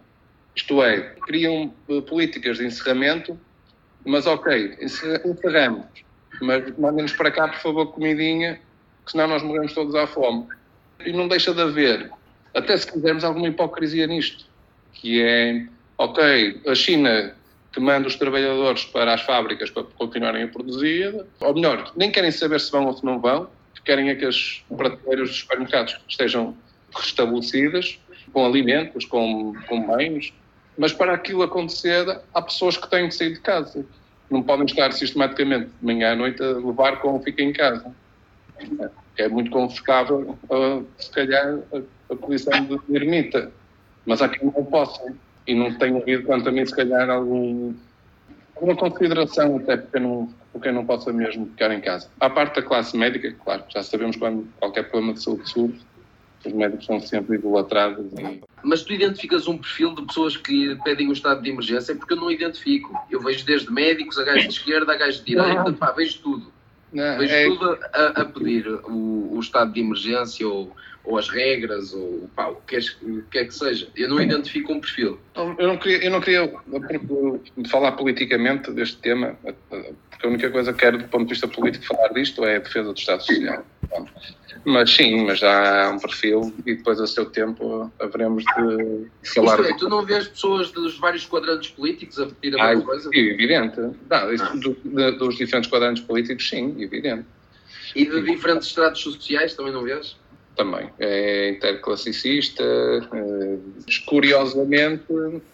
[0.54, 3.38] Isto é, criam eh, políticas de encerramento,
[4.04, 5.86] mas ok, encerramos,
[6.40, 8.60] mas mandem-nos para cá, por favor, comidinha,
[9.04, 10.46] que senão nós morremos todos à fome.
[11.04, 12.10] E não deixa de haver,
[12.54, 14.46] até se quisermos, alguma hipocrisia nisto,
[14.94, 17.34] que é, ok, a China
[17.78, 22.32] que manda os trabalhadores para as fábricas para continuarem a produzir, ou melhor, nem querem
[22.32, 23.48] saber se vão ou se não vão,
[23.84, 26.56] querem é que as prateleiras dos supermercados estejam
[26.92, 28.00] restabelecidas,
[28.32, 30.34] com alimentos, com, com bens,
[30.76, 33.86] mas para aquilo acontecer, há pessoas que têm que sair de casa.
[34.28, 37.94] Não podem estar sistematicamente de manhã à noite a levar com fica em casa.
[39.16, 43.52] É muito confortável, uh, se calhar, a, a posição de ermita.
[44.04, 45.14] Mas há quem não possa.
[45.48, 47.74] E não tenho ouvido, quanto a mim, se calhar, algum,
[48.54, 52.10] alguma consideração, até porque não, porque não possa mesmo ficar em casa.
[52.20, 55.80] À parte da classe médica, claro, já sabemos quando qualquer problema de saúde surge,
[56.44, 58.06] os médicos são sempre idolatrados.
[58.18, 58.42] E...
[58.62, 61.94] Mas tu identificas um perfil de pessoas que pedem o estado de emergência?
[61.94, 62.94] Porque eu não identifico.
[63.10, 66.52] Eu vejo desde médicos a gajos de esquerda a gajos de direita, pá, vejo tudo.
[66.92, 67.46] Não, vejo é...
[67.46, 70.74] tudo a, a pedir o, o, estado de emergência ou,
[71.08, 73.88] ou as regras ou pá, o, que é, o que é que seja.
[73.96, 75.18] Eu não identifico um perfil.
[75.34, 76.52] Eu não queria, eu não queria
[77.70, 79.34] falar politicamente deste tema,
[80.10, 82.58] porque a única coisa que quero, do ponto de vista político, falar disto é a
[82.58, 83.64] defesa do Estado Social.
[84.66, 89.60] Mas sim, mas já há um perfil e depois a seu tempo haveremos de falar.
[89.60, 92.86] Isto é, tu não vês pessoas dos vários quadrantes políticos a repetir a mesma ah,
[92.86, 93.10] coisa?
[93.14, 93.80] Evidente.
[93.80, 94.56] Não, isso, ah.
[94.56, 97.24] do, de, dos diferentes quadrantes políticos, sim, evidente.
[97.94, 100.16] E de diferentes estratos sociais também não vês?
[100.58, 100.90] Também.
[100.98, 103.58] É interclassicista, é,
[104.04, 105.04] curiosamente,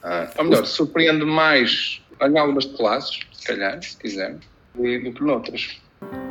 [0.03, 4.37] ah, ou melhor, surpreende mais em algumas classes, se calhar, se quiser,
[4.75, 5.81] do que noutras.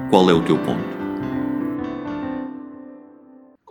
[0.09, 1.03] Qual é o teu ponto?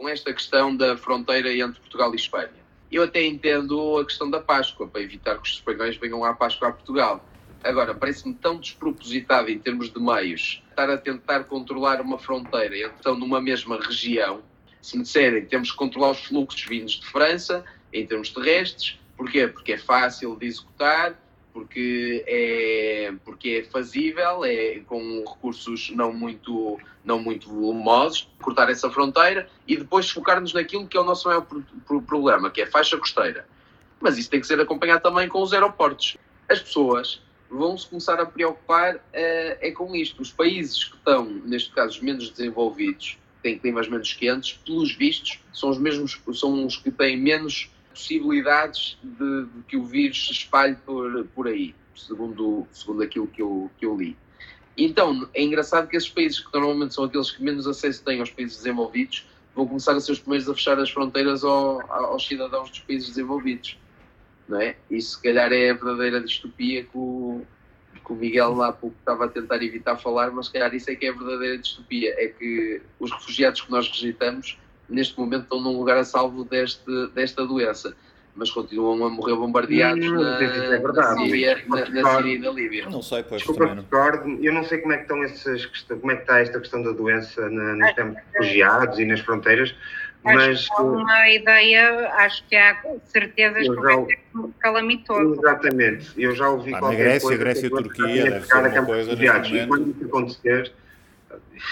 [0.02, 2.50] com esta questão da fronteira entre Portugal e Espanha.
[2.90, 6.68] Eu até entendo a questão da Páscoa, para evitar que os espanhóis venham à Páscoa
[6.68, 7.24] a Portugal.
[7.62, 13.16] Agora, parece-me tão despropositado em termos de meios estar a tentar controlar uma fronteira, então
[13.16, 14.42] numa mesma região.
[14.82, 19.48] Se me disserem temos que controlar os fluxos vindos de França, em termos terrestres, porquê?
[19.48, 21.16] Porque é fácil de executar,
[21.52, 28.90] porque é, porque é fazível, é com recursos não muito, não muito volumosos, cortar essa
[28.90, 31.46] fronteira e depois focar-nos naquilo que é o nosso maior
[32.06, 33.46] problema, que é a faixa costeira.
[34.00, 36.16] Mas isso tem que ser acompanhado também com os aeroportos.
[36.48, 40.22] As pessoas vão se começar a preocupar uh, é com isto.
[40.22, 45.40] Os países que estão, neste caso, os menos desenvolvidos, têm climas menos quentes, pelos vistos,
[45.52, 50.32] são os mesmos, são os que têm menos possibilidades de, de, que o vírus se
[50.32, 54.16] espalhe por, por aí, segundo, segundo aquilo que eu, que eu li.
[54.76, 58.30] Então, é engraçado que esses países que normalmente são aqueles que menos acesso têm aos
[58.30, 62.70] países desenvolvidos vão começar a ser os primeiros a fechar as fronteiras ao, aos cidadãos
[62.70, 63.76] dos países desenvolvidos.
[64.48, 64.76] Não é?
[64.90, 67.42] Isso, se calhar, é a verdadeira distopia que o,
[68.04, 70.94] que o Miguel lá pouco estava a tentar evitar falar, mas se calhar isso é
[70.94, 72.14] que é a verdadeira distopia.
[72.18, 77.06] É que os refugiados que nós rejeitamos neste momento estão num lugar a salvo deste,
[77.14, 77.96] desta doença,
[78.34, 82.50] mas continuam a morrer bombardeados hum, na, é na, Síria, na, na Síria e na
[82.50, 82.88] Líbia.
[82.88, 86.16] Não sei, pois Desculpa, também eu não sei como é que estão esses, como é
[86.16, 89.74] que está esta questão da doença na, nos campos de refugiados e nas fronteiras,
[90.24, 94.20] mas há uma ideia, acho que há certezas que vai ser
[94.58, 95.40] calamitoso.
[95.40, 97.44] Exatamente, eu já ouvi ah, qualquer Grécia, coisa.
[97.44, 100.72] Grécia e Turquia deve ser uma coisa E quando isso acontecer,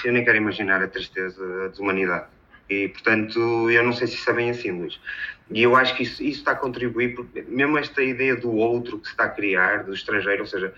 [0.05, 2.27] eu nem quero imaginar a tristeza, a desumanidade.
[2.69, 5.01] E, portanto, eu não sei se isso é bem assim, Luís.
[5.51, 8.99] E eu acho que isso, isso está a contribuir, porque mesmo esta ideia do outro
[8.99, 10.73] que se está a criar, do estrangeiro, ou seja,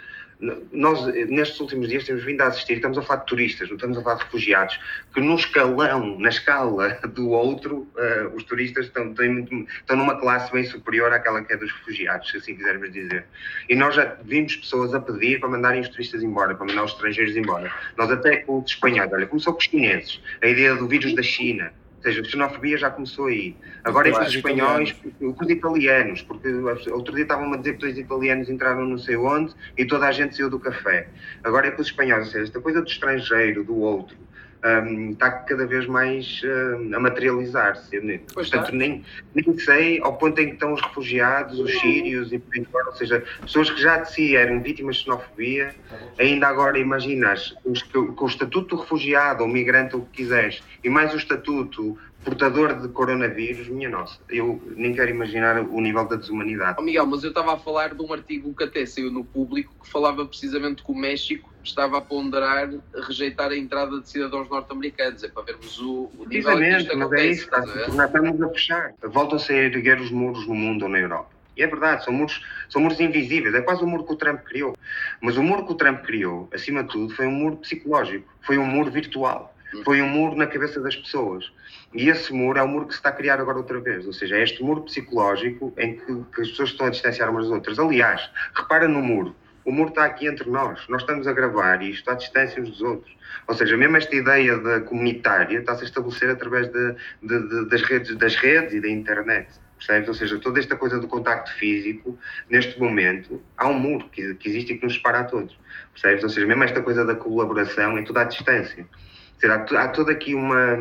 [0.72, 3.96] nós nestes últimos dias temos vindo a assistir, estamos a falar de turistas, não estamos
[3.96, 4.80] a falar de refugiados,
[5.14, 10.52] que no escalão, na escala do outro, uh, os turistas estão, muito, estão numa classe
[10.52, 13.24] bem superior àquela que é dos refugiados, se assim quisermos dizer.
[13.68, 16.92] E nós já vimos pessoas a pedir para mandarem os turistas embora, para mandar os
[16.92, 17.72] estrangeiros embora.
[17.96, 21.22] Nós até com os espanhóis, olha, começou com os chineses, a ideia do vírus da
[21.22, 23.54] China, ou seja, a xenofobia já começou aí.
[23.84, 26.48] Agora é com os espanhóis, com os italianos, porque
[26.90, 30.12] outro dia estavam a dizer que dois italianos entraram não sei onde e toda a
[30.12, 31.06] gente saiu do café.
[31.44, 34.16] Agora é com os espanhóis, ou seja, esta coisa do estrangeiro, do outro,
[34.64, 38.00] um, está cada vez mais uh, a materializar-se.
[38.32, 42.54] Portanto, nem, nem sei ao ponto em que estão os refugiados, os sírios e por
[42.54, 45.74] aí fora, ou seja, pessoas que já de si eram vítimas de xenofobia,
[46.18, 47.54] ainda agora imaginas
[47.92, 51.98] com, com o estatuto de refugiado ou migrante, o que quiseres, e mais o estatuto
[52.24, 56.76] portador de coronavírus, minha nossa, eu nem quero imaginar o nível da desumanidade.
[56.78, 59.74] Oh, Miguel, mas eu estava a falar de um artigo que até saiu no público
[59.82, 62.70] que falava precisamente que o México estava a ponderar
[63.06, 67.12] rejeitar a entrada de cidadãos norte-americanos, é para vermos o, o nível que isto mas
[67.12, 68.94] é isso, nós estamos a fechar.
[69.02, 71.30] Voltam-se a erguer os muros no mundo ou na Europa.
[71.56, 74.40] E é verdade, são muros, são muros invisíveis, é quase o muro que o Trump
[74.40, 74.76] criou.
[75.20, 78.56] Mas o muro que o Trump criou, acima de tudo, foi um muro psicológico, foi
[78.56, 81.52] um muro virtual, foi um muro na cabeça das pessoas.
[81.94, 84.14] E esse muro é o muro que se está a criar agora outra vez, ou
[84.14, 87.52] seja, é este muro psicológico em que, que as pessoas estão a distanciar umas das
[87.52, 87.78] outras.
[87.78, 89.36] Aliás, repara no muro.
[89.64, 90.86] O muro está aqui entre nós.
[90.88, 93.16] Nós estamos a gravar isto à distância uns dos outros.
[93.46, 97.82] Ou seja, mesmo esta ideia da comunitária está-se a estabelecer através de, de, de, das,
[97.82, 99.48] redes, das redes e da internet.
[99.78, 100.08] Percebes?
[100.08, 104.48] Ou seja, toda esta coisa do contacto físico, neste momento, há um muro que, que
[104.48, 105.56] existe e que nos separa a todos.
[105.92, 106.22] Percebes?
[106.22, 108.84] Ou seja, mesmo esta coisa da colaboração é tudo à distância.
[108.84, 110.78] Ou seja, há, há toda aqui uma,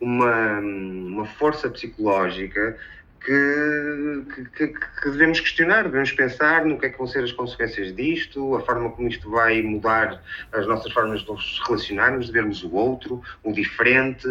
[0.00, 2.78] uma, uma força psicológica
[3.20, 4.24] que,
[4.56, 8.56] que, que, devemos questionar, devemos pensar no que é que vão ser as consequências disto,
[8.56, 12.74] a forma como isto vai mudar as nossas formas de nos relacionarmos, de vermos o
[12.74, 14.26] outro, o diferente.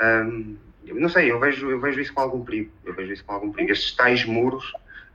[0.00, 2.70] Um, não sei, eu vejo, eu vejo isso com algum perigo.
[2.84, 3.72] Eu vejo isso com algum perigo.
[3.72, 4.64] Estes tais muros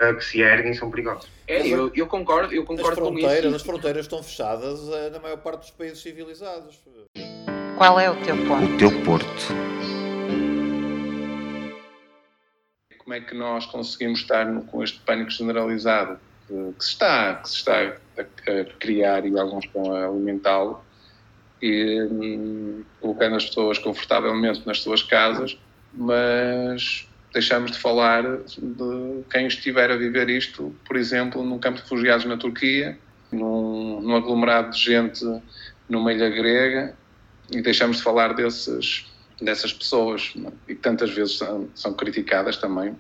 [0.02, 1.30] uh, que se erguem são perigosos.
[1.48, 3.56] É, eu, eu concordo, eu concordo as fronteiras, com isso.
[3.56, 6.82] As fronteiras estão fechadas uh, na maior parte dos países civilizados.
[7.78, 8.74] Qual é o teu ponto?
[8.74, 9.54] O teu porto.
[13.10, 17.34] Como é que nós conseguimos estar no, com este pânico generalizado que, que, se está,
[17.42, 18.24] que se está a,
[18.78, 20.80] criar e alguns estão a alimentá-lo.
[21.60, 25.58] E hum, colocando as pessoas confortavelmente nas suas casas,
[25.92, 31.84] mas deixamos de falar de quem estiver a viver isto, por exemplo, num campo de
[31.84, 32.96] refugiados na Turquia,
[33.32, 35.26] num, num aglomerado de gente
[35.90, 36.96] numa ilha grega,
[37.52, 39.08] e deixamos de falar desses
[39.42, 40.34] dessas pessoas
[40.68, 42.96] e que tantas vezes são, são criticadas também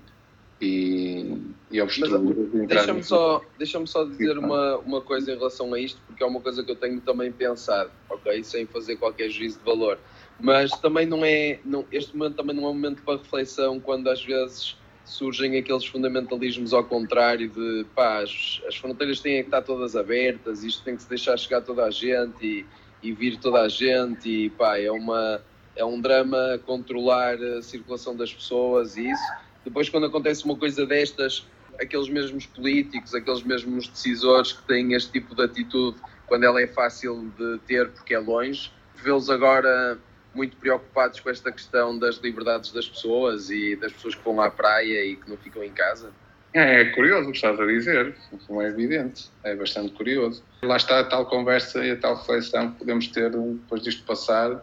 [0.61, 1.37] e,
[1.71, 2.67] e obstruídas.
[2.67, 6.41] Deixa-me só, deixa só dizer uma, uma coisa em relação a isto, porque é uma
[6.41, 8.43] coisa que eu tenho também pensado, ok?
[8.43, 9.97] Sem fazer qualquer juízo de valor.
[10.39, 11.59] Mas também não é.
[11.65, 15.85] Não, este momento também não é um momento para reflexão quando às vezes surgem aqueles
[15.85, 20.95] fundamentalismos ao contrário de pá, as, as fronteiras têm que estar todas abertas, isto tem
[20.95, 22.65] que se deixar chegar toda a gente e,
[23.01, 25.41] e vir toda a gente e pá, é uma
[25.79, 29.33] é um drama controlar a circulação das pessoas e isso.
[29.63, 31.47] Depois, quando acontece uma coisa destas,
[31.81, 36.67] aqueles mesmos políticos, aqueles mesmos decisores que têm este tipo de atitude, quando ela é
[36.67, 39.97] fácil de ter porque é longe, vê-los agora
[40.35, 44.51] muito preocupados com esta questão das liberdades das pessoas e das pessoas que vão à
[44.51, 46.11] praia e que não ficam em casa.
[46.53, 48.15] É, é curioso o que estás a dizer,
[48.49, 50.43] não é evidente, é bastante curioso.
[50.61, 54.61] Lá está a tal conversa e a tal reflexão que podemos ter depois disto passar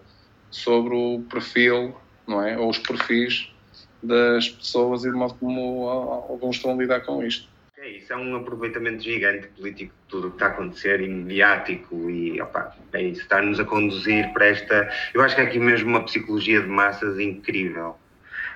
[0.50, 1.94] sobre o perfil,
[2.26, 2.58] não é?
[2.58, 3.50] Ou os perfis
[4.02, 7.48] das pessoas e de modo como alguns estão a lidar com isto.
[7.78, 11.08] É isso, é um aproveitamento gigante político de tudo o que está a acontecer e
[11.08, 14.90] mediático e opa, é isso, está-nos a conduzir para esta.
[15.14, 17.96] Eu acho que é aqui mesmo uma psicologia de massas incrível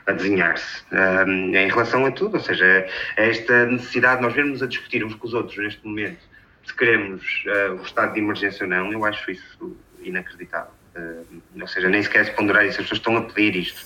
[0.07, 4.62] a desenhar-se um, em relação a tudo, ou seja, é esta necessidade de nós vermos
[4.62, 6.31] a discutir uns com os outros neste momento
[6.64, 10.72] se queremos uh, o estado de emergência ou não, eu acho isso inacreditável.
[11.00, 13.84] Uh, ou seja, nem sequer se ponderar isso, as pessoas estão a pedir isto.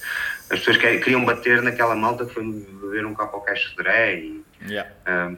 [0.51, 4.17] As pessoas queriam bater naquela malta que foi beber um copo ao caixo de Dré
[4.17, 4.45] e.
[4.67, 4.91] Yeah.
[5.07, 5.37] Um,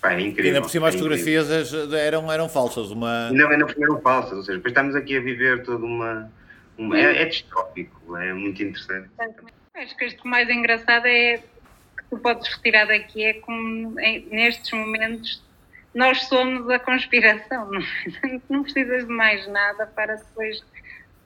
[0.00, 0.44] pá, é incrível.
[0.44, 2.90] E ainda por cima as é fotografias eram, eram falsas.
[2.90, 3.30] Uma...
[3.30, 6.30] Não, ainda eram falsas, ou seja, depois estamos aqui a viver toda uma.
[6.76, 9.08] uma é, é distópico, é muito interessante.
[9.74, 13.94] Acho que isto mais engraçado é que tu podes retirar daqui é como
[14.30, 15.42] nestes momentos
[15.94, 17.82] nós somos a conspiração, não,
[18.48, 20.62] não precisas de mais nada para depois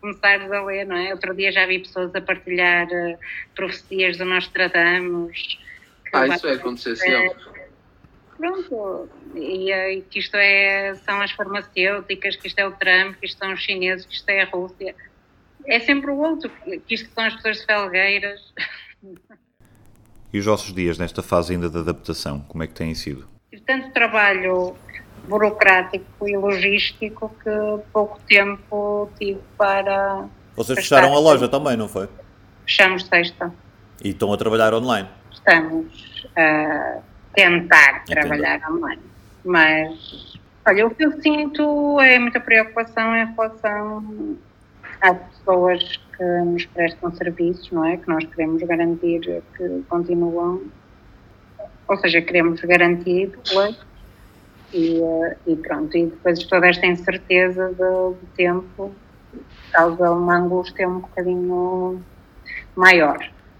[0.00, 1.12] começares a ler, não é?
[1.12, 3.18] Outro dia já vi pessoas a partilhar uh,
[3.54, 5.58] profecias do Nostradamus.
[6.12, 7.36] Ah, isso vai acontecer sempre.
[8.36, 13.16] Pronto, e, eh, e, que isto é, são as farmacêuticas, que isto é o Trump,
[13.16, 14.94] que isto são os chineses, que isto é a Rússia.
[15.66, 16.50] É sempre o outro,
[16.86, 18.52] que isto são as pessoas felgueiras.
[20.32, 23.26] E os vossos dias nesta fase ainda de adaptação, como é que têm sido?
[23.50, 24.76] Tive tanto trabalho
[25.28, 30.26] burocrático e logístico que pouco tempo tive para.
[30.54, 32.08] Vocês fecharam a loja também, não foi?
[32.64, 33.52] Fechamos sexta.
[34.02, 35.08] E estão a trabalhar online?
[35.32, 36.98] Estamos a
[37.34, 39.02] tentar trabalhar online.
[39.44, 44.36] Mas, olha, o que eu sinto é muita preocupação em relação
[45.00, 47.96] às pessoas que nos prestam serviços, não é?
[47.96, 50.62] Que nós queremos garantir que continuam,
[51.86, 53.30] ou seja, queremos garantir
[54.76, 58.94] e, eh, e pronto, e depois toda esta incerteza do, do tempo
[59.72, 62.02] causa uma angústia um bocadinho
[62.74, 63.18] maior,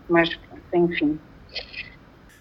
[0.09, 1.19] mas pronto, enfim.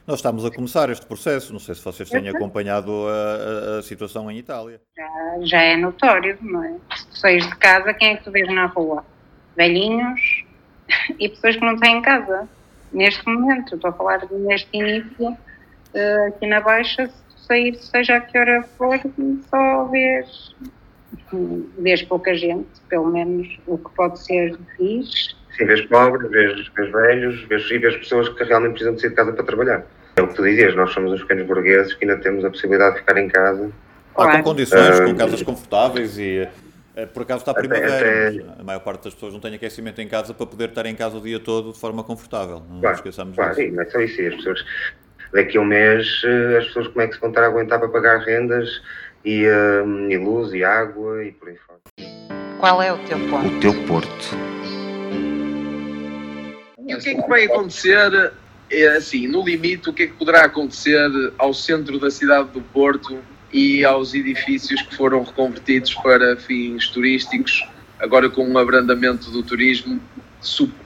[0.06, 3.82] Nós estamos a começar este processo, não sei se vocês têm acompanhado a, a, a
[3.82, 4.80] situação em Itália.
[4.96, 6.76] Já, já, é notório, não é?
[6.96, 9.04] Se tu saís de casa, quem é que tu vês na rua?
[9.56, 10.46] Velhinhos
[11.18, 12.48] e pessoas que não têm casa.
[12.94, 15.36] Neste momento, estou a falar neste início,
[15.94, 17.10] eh, aqui na Baixa,
[17.46, 19.00] sair, seja a que hora for,
[19.50, 20.56] só vês,
[21.80, 25.36] vês pouca gente, pelo menos o que pode ser fixe.
[25.58, 29.10] Sim, vês pobres, vês, vês velhos, vês, e vês pessoas que realmente precisam de sair
[29.12, 29.86] de casa para trabalhar.
[30.18, 32.96] É o que tu dizias, nós somos uns pequenos burgueses que ainda temos a possibilidade
[32.96, 33.72] de ficar em casa
[34.16, 36.48] Ah, com condições, com casas confortáveis e
[36.96, 38.62] eh, por acaso está a primavera, até...
[38.62, 41.18] a maior parte das pessoas não tem aquecimento em casa para poder estar em casa
[41.18, 42.62] o dia todo de forma confortável.
[42.70, 43.68] Não claro, esqueçamos claro, disso.
[43.68, 44.22] Sim, mas só isso.
[44.22, 44.66] As pessoas,
[45.36, 47.78] daqui a um mês, eh, as pessoas como é que se vão estar a aguentar
[47.78, 48.82] para pagar rendas
[49.24, 49.46] e,
[49.86, 51.80] um, e luz e água e por aí fora.
[52.58, 53.48] Qual é o teu ponto?
[53.48, 54.38] O teu porto.
[56.88, 58.32] E o que é que vai acontecer,
[58.72, 62.62] é assim, no limite, o que é que poderá acontecer ao centro da cidade do
[62.62, 63.20] Porto
[63.52, 67.68] e aos edifícios que foram reconvertidos para fins turísticos,
[68.00, 70.00] agora com um abrandamento do turismo,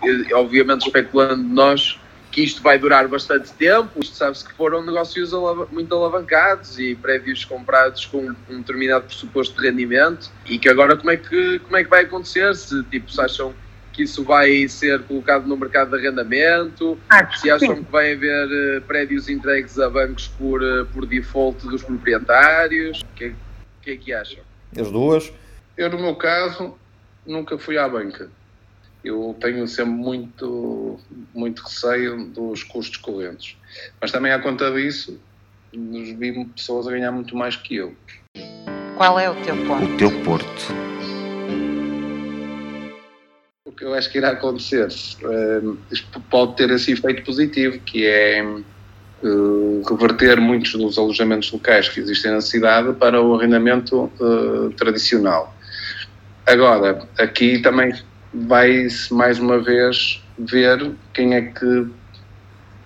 [0.04, 1.99] eh, obviamente especulando nós
[2.32, 4.00] que isto vai durar bastante tempo.
[4.00, 5.32] Isto sabe-se que foram negócios
[5.72, 11.12] muito alavancados e prédios comprados com um determinado pressuposto de rendimento e que agora como
[11.12, 12.56] é que, como é que vai acontecer?
[12.56, 13.54] Se tipo, se acham
[13.92, 16.98] que isso vai ser colocado no mercado de arrendamento?
[17.38, 17.84] se acham sim.
[17.84, 23.02] que vai haver uh, prédios entregues a bancos por, uh, por default dos proprietários?
[23.02, 23.36] O que,
[23.82, 24.40] que é que acham?
[24.80, 25.34] As duas?
[25.76, 26.78] Eu, no meu caso,
[27.26, 28.30] nunca fui à banca.
[29.04, 31.00] Eu tenho sempre muito,
[31.34, 33.56] muito receio dos custos correntes.
[34.02, 35.20] Mas também, à conta disso,
[35.74, 37.96] vi pessoas a ganhar muito mais que eu.
[38.98, 39.86] Qual é o teu ponto?
[39.86, 40.90] O teu porto
[43.70, 48.06] o que eu acho que irá acontecer uh, isto pode ter esse efeito positivo, que
[48.06, 54.72] é uh, reverter muitos dos alojamentos locais que existem na cidade para o arrendamento uh,
[54.76, 55.56] tradicional.
[56.48, 57.94] Agora, aqui também
[58.34, 61.88] vai-se mais uma vez ver quem é que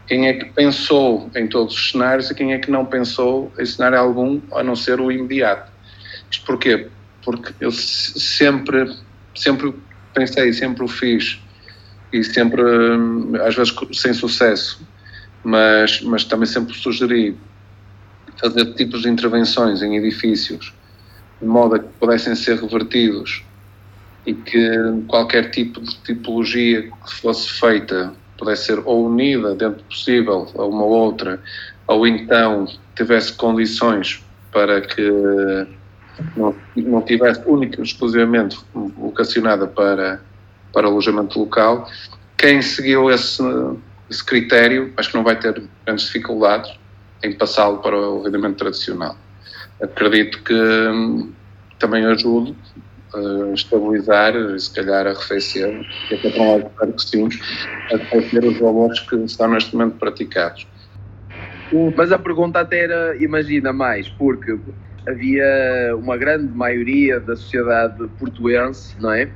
[0.05, 3.65] quem é que pensou em todos os cenários e quem é que não pensou em
[3.65, 5.71] cenário algum, a não ser o imediato.
[6.29, 6.89] Isto porquê?
[7.23, 8.93] Porque eu sempre,
[9.33, 9.73] sempre
[10.13, 11.39] pensei, sempre o fiz
[12.11, 14.85] e sempre, hum, às vezes sem sucesso,
[15.41, 17.37] mas, mas também sempre sugeri
[18.39, 20.73] fazer tipos de intervenções em edifícios
[21.41, 23.43] de modo a que pudessem ser revertidos
[24.26, 24.69] e que
[25.07, 30.84] qualquer tipo de tipologia que fosse feita pudesse ser ou unida dentro possível a uma
[30.84, 31.41] outra,
[31.88, 35.01] ou então tivesse condições para que
[36.36, 40.21] não, não tivesse única e exclusivamente vocacionada para,
[40.71, 41.89] para alojamento local.
[42.38, 43.41] Quem seguiu esse,
[44.09, 46.71] esse critério, acho que não vai ter grandes dificuldades
[47.24, 49.17] em passá-lo para o arrendamento tradicional.
[49.82, 51.32] Acredito que hum,
[51.80, 52.55] também ajude
[53.16, 57.30] a estabilizar se calhar arrefecer, e até para um lado espero que sim,
[57.91, 60.68] arrefecer os valores que estão neste momento praticados.
[61.95, 64.57] Mas a pergunta até era, imagina mais, porque
[65.07, 69.30] havia uma grande maioria da sociedade portuense, não é?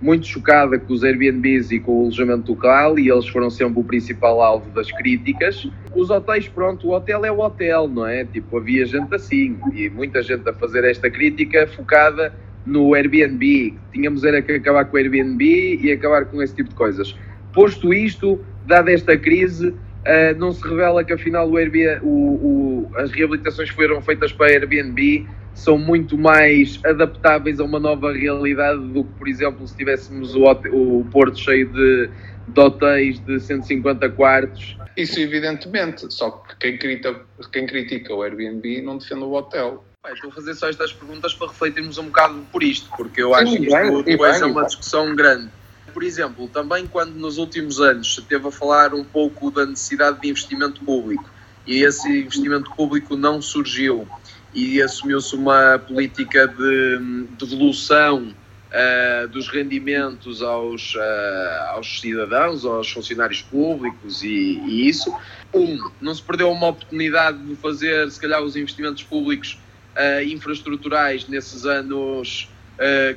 [0.00, 3.84] Muito chocada com os Airbnbs e com o alojamento local e eles foram sempre o
[3.84, 5.68] principal alvo das críticas.
[5.94, 8.24] Os hotéis, pronto, o hotel é o hotel, não é?
[8.24, 12.32] Tipo, havia gente assim e muita gente a fazer esta crítica focada
[12.66, 13.74] no Airbnb.
[13.92, 17.14] Tínhamos era que acabar com o Airbnb e acabar com esse tipo de coisas.
[17.52, 22.90] Posto isto, dada esta crise, Uh, não se revela que afinal o Airbnb, o, o,
[22.96, 28.80] as reabilitações que foram feitas para Airbnb são muito mais adaptáveis a uma nova realidade
[28.92, 32.08] do que, por exemplo, se tivéssemos o, o Porto cheio de,
[32.48, 34.78] de hotéis de 150 quartos.
[34.96, 37.20] Isso, evidentemente, só que quem critica,
[37.52, 39.84] quem critica o Airbnb não defende o hotel.
[40.08, 43.34] Estou a fazer só estas perguntas para refletirmos um bocado por isto, porque eu Sim,
[43.34, 45.50] acho que isto depois é uma discussão grande.
[45.92, 50.20] Por exemplo, também quando nos últimos anos se teve a falar um pouco da necessidade
[50.20, 51.28] de investimento público
[51.66, 54.08] e esse investimento público não surgiu
[54.54, 58.34] e assumiu-se uma política de devolução
[58.70, 65.14] uh, dos rendimentos aos, uh, aos cidadãos, aos funcionários públicos e, e, isso.
[65.52, 69.58] Um, não se perdeu uma oportunidade de fazer, se calhar, os investimentos públicos
[70.00, 72.48] uh, infraestruturais nesses anos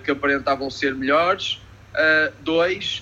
[0.03, 1.61] que aparentavam ser melhores.
[1.93, 3.01] Uh, dois,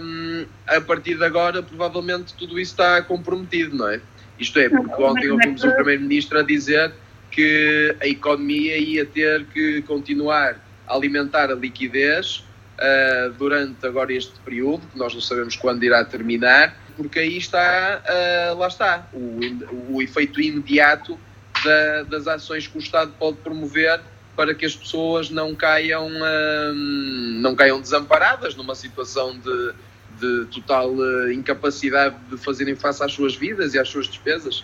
[0.00, 4.00] um, a partir de agora, provavelmente tudo isso está comprometido, não é?
[4.38, 6.92] Isto é, porque ontem ouvimos o Primeiro-Ministro a dizer
[7.30, 12.44] que a economia ia ter que continuar a alimentar a liquidez
[12.78, 18.02] uh, durante agora este período, que nós não sabemos quando irá terminar, porque aí está,
[18.04, 21.18] uh, lá está, o, o efeito imediato
[21.66, 24.00] da, das ações que o Estado pode promover
[24.36, 29.72] para que as pessoas não caiam, hum, não caiam desamparadas numa situação de,
[30.20, 34.62] de total uh, incapacidade de fazerem face às suas vidas e às suas despesas?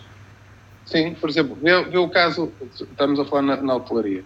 [0.84, 4.24] Sim, por exemplo, vê, vê o caso, estamos a falar na, na hotelaria.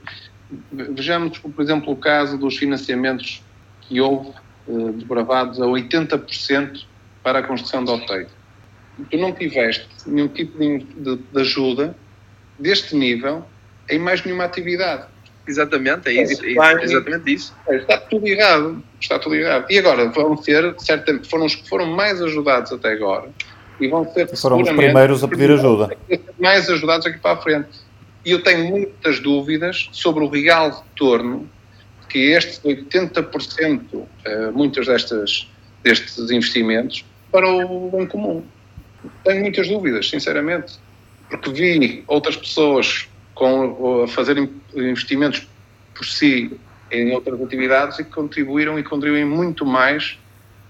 [0.72, 3.42] Vejamos, por exemplo, o caso dos financiamentos
[3.82, 4.32] que houve
[4.66, 6.84] uh, desbravados a 80%
[7.22, 8.28] para a construção de hotéis.
[9.10, 11.94] Tu não tiveste nenhum tipo de, de, de ajuda
[12.58, 13.44] deste nível
[13.88, 15.04] em mais nenhuma atividade.
[15.46, 16.44] Exatamente, é isso.
[16.44, 17.54] É Vai- exatamente isso.
[17.68, 18.82] Está tudo errado.
[19.00, 19.66] Está tudo errado.
[19.70, 23.28] E agora vão ser, certamente, foram os que foram mais ajudados até agora
[23.80, 25.96] e vão ser Foram os primeiros a pedir ajuda.
[26.40, 27.68] mais ajudados aqui para a frente.
[28.24, 31.48] E eu tenho muitas dúvidas sobre o real retorno
[32.08, 35.48] que estes 80%, eh, muitas destas,
[35.84, 38.42] destes investimentos, para o bem comum.
[39.22, 40.74] Tenho muitas dúvidas, sinceramente.
[41.28, 44.38] Porque vi outras pessoas com, a fazer
[44.74, 45.46] investimentos
[45.94, 46.58] por si
[46.90, 50.18] em outras atividades e que contribuíram e contribuem muito mais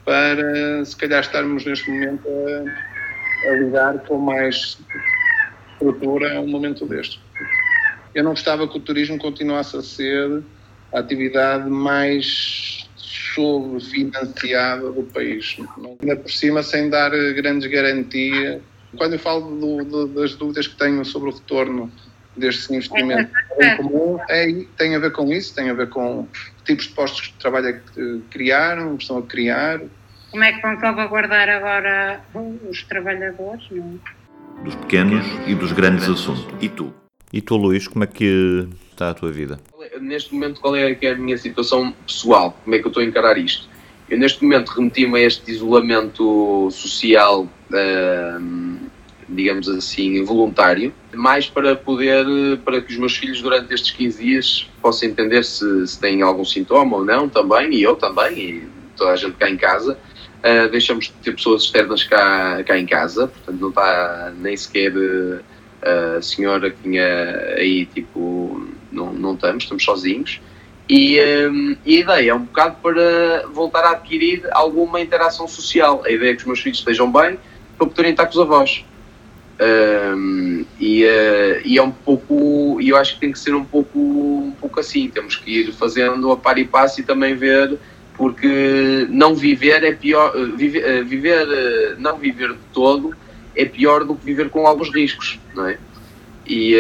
[0.05, 4.79] para, se calhar, estarmos neste momento a, a lidar com mais
[5.73, 7.21] estrutura um momento deste.
[8.15, 10.43] Eu não gostava que o turismo continuasse a ser
[10.93, 15.57] a atividade mais sobrefinanciada do país.
[16.01, 18.63] Ainda por cima, sem dar grandes garantias.
[18.97, 21.91] Quando eu falo do- do- das dúvidas que tenho sobre o retorno
[22.37, 26.27] destes investimentos em comum, é, tem a ver com isso, tem a ver com
[26.65, 29.81] tipos de postos de trabalho é que eh, criaram, estão a criar,
[30.31, 32.21] Como é que vão salvaguardar agora
[32.69, 33.65] os trabalhadores?
[33.71, 33.99] Não?
[34.61, 34.65] é?
[34.65, 36.45] Dos pequenos e dos grandes assuntos.
[36.61, 36.93] E tu?
[37.33, 39.59] E tu, Luís, como é que está a tua vida?
[40.01, 42.59] Neste momento, qual é, que é a minha situação pessoal?
[42.65, 43.69] Como é que eu estou a encarar isto?
[44.11, 48.76] Eu, neste momento, remeti-me a este isolamento social, ahm,
[49.29, 52.25] digamos assim, voluntário, mais para poder,
[52.65, 56.45] para que os meus filhos, durante estes 15 dias, possam entender se, se têm algum
[56.45, 59.99] sintoma ou não, também, e eu também, e toda a gente cá em casa.
[60.43, 64.93] Ah, deixamos de ter pessoas externas cá, cá em casa, portanto, não está nem sequer
[65.83, 70.41] ah, a senhora que tinha aí, tipo, não, não estamos, estamos sozinhos.
[70.89, 76.03] E, hum, e a ideia é um bocado para voltar a adquirir alguma interação social.
[76.05, 77.39] A ideia é que os meus filhos estejam bem
[77.77, 78.85] para poderem estar com os avós.
[79.59, 83.65] Hum, e, eh, e é um pouco, e eu acho que tem que ser um
[83.65, 85.09] pouco, um pouco assim.
[85.09, 87.79] Temos que ir fazendo a par e passo e também ver,
[88.17, 93.15] porque não viver é pior, eh, eh, viver, eh, não viver de todo
[93.55, 95.79] é pior do que viver com alguns riscos, não é?
[96.47, 96.75] E,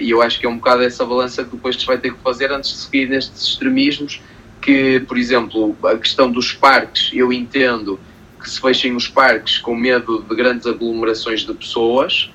[0.00, 2.20] e eu acho que é um bocado essa balança que depois se vai ter que
[2.22, 4.22] fazer antes de seguir nestes extremismos,
[4.60, 7.98] que, por exemplo, a questão dos parques, eu entendo
[8.40, 12.30] que se fechem os parques com medo de grandes aglomerações de pessoas,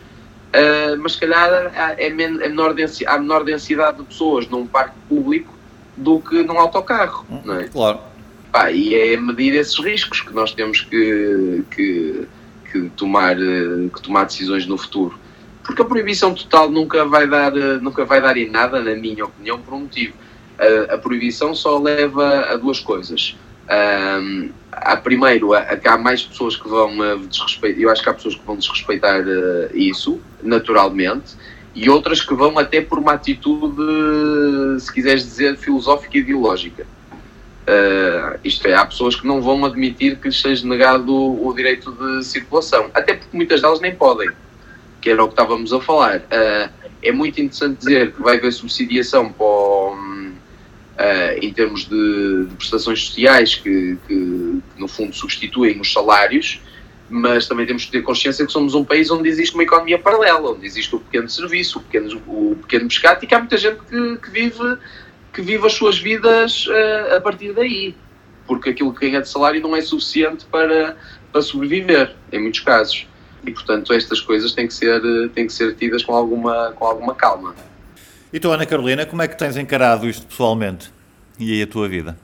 [0.53, 2.75] eh, mas se calhar há- é, é menor
[3.07, 5.53] há menor densidade de pessoas num parque público
[5.97, 7.67] do que num autocarro, não é?
[7.67, 7.99] Claro.
[8.51, 12.25] Pá, e é medir esses riscos que nós temos que, que,
[12.71, 15.17] que tomar, eh, que tomar decisões no futuro.
[15.63, 19.25] Porque a proibição total nunca vai dar, eh, nunca vai dar em nada, na minha
[19.25, 20.13] opinião, por um motivo.
[20.57, 23.35] A, a proibição só leva a duas coisas.
[23.67, 25.49] Ahm, há primeiro,
[25.81, 28.55] que há mais pessoas que vão eh, desrespeitar, eu acho que há pessoas que vão
[28.57, 31.35] desrespeitar eh, isso, naturalmente,
[31.73, 36.85] e outras que vão até por uma atitude, se quiseres dizer, filosófica e ideológica.
[37.67, 41.53] Uh, isto é, há pessoas que não vão admitir que lhes seja negado o, o
[41.53, 44.29] direito de circulação, até porque muitas delas nem podem,
[45.01, 46.19] que era o que estávamos a falar.
[46.19, 46.69] Uh,
[47.01, 50.24] é muito interessante dizer que vai haver subsidiação para o, hum,
[50.95, 56.61] uh, em termos de, de prestações sociais que, que, que, no fundo, substituem os salários,
[57.09, 60.51] mas também temos que ter consciência que somos um país onde existe uma economia paralela,
[60.51, 63.79] onde existe o pequeno serviço, o pequeno, o pequeno pescado, e que há muita gente
[63.89, 64.77] que, que vive
[65.31, 67.93] que vive as suas vidas uh, a partir daí,
[68.47, 70.95] porque aquilo que ganha de salário não é suficiente para,
[71.29, 73.05] para sobreviver, em muitos casos.
[73.45, 77.13] E, portanto, estas coisas têm que ser, têm que ser tidas com alguma, com alguma
[77.13, 77.53] calma.
[78.35, 80.91] E tu, Ana Carolina, como é que tens encarado isto pessoalmente?
[81.39, 82.17] E aí a tua vida?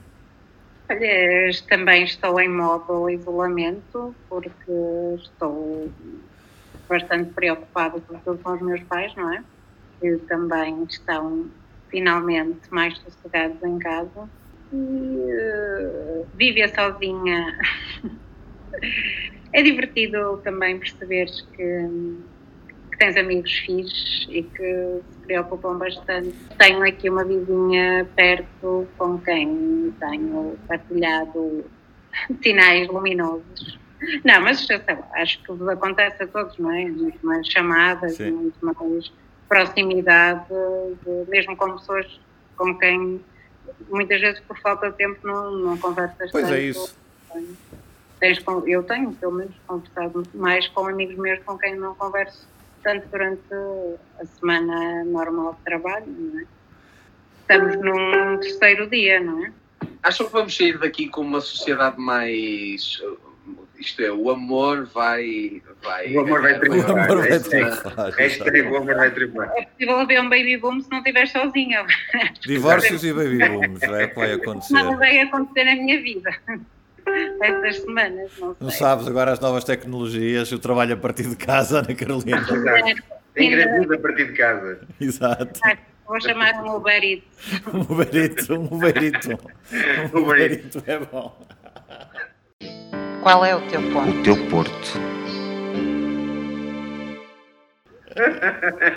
[0.90, 4.72] Olha, também estou em modo isolamento, porque
[5.22, 5.90] estou
[6.86, 9.42] bastante preocupada com os meus pais, não é?
[10.02, 11.46] Que também estão
[11.88, 14.28] finalmente mais sossegados em casa
[14.70, 17.58] e uh, viver sozinha
[19.50, 21.88] é divertido também perceberes que,
[23.02, 26.32] tens amigos fixos e que se preocupam bastante.
[26.56, 31.64] Tenho aqui uma vizinha perto com quem tenho partilhado
[32.40, 33.80] sinais luminosos.
[34.24, 34.68] Não, mas
[35.14, 36.84] acho que acontece a todos, não é?
[36.84, 38.30] Muito mais chamadas, Sim.
[38.30, 39.12] muito mais
[39.48, 42.20] proximidade, de, mesmo com pessoas
[42.56, 43.20] com quem
[43.90, 46.54] muitas vezes por falta de tempo não, não conversas Pois tanto.
[46.54, 46.96] é isso.
[48.20, 52.51] Tens, eu tenho, pelo menos, conversado mais com amigos meus com quem não converso
[52.82, 53.54] tanto durante
[54.20, 56.44] a semana normal de trabalho, não é?
[57.40, 59.52] Estamos num terceiro dia, não é?
[60.02, 63.00] Acham que vamos sair daqui com uma sociedade mais.
[63.78, 65.62] isto é, o amor vai.
[65.82, 66.90] vai O amor vai triunfar.
[66.90, 69.52] O amor vai é triunfar, Hashtag o amor vai triunfar.
[69.56, 71.84] É possível haver um baby boom se não estiver sozinha.
[72.40, 74.72] Divórcios e baby booms, é o que vai acontecer.
[74.72, 76.30] Nada vai acontecer na minha vida.
[77.42, 78.56] Estas semanas, não sei.
[78.60, 82.38] Não sabes agora as novas tecnologias, o trabalho a partir de casa, Ana Carolina.
[82.38, 83.02] Exato.
[83.36, 84.80] Engravida a partir de casa.
[85.00, 85.60] Exato.
[86.06, 87.24] Vou chamar um Uber Eats.
[87.72, 89.38] Um Uberito, um Uberito.
[90.12, 90.18] Um.
[90.18, 91.46] Uberito é bom.
[93.22, 94.10] Qual é o teu ponto?
[94.10, 95.21] O teu Porto.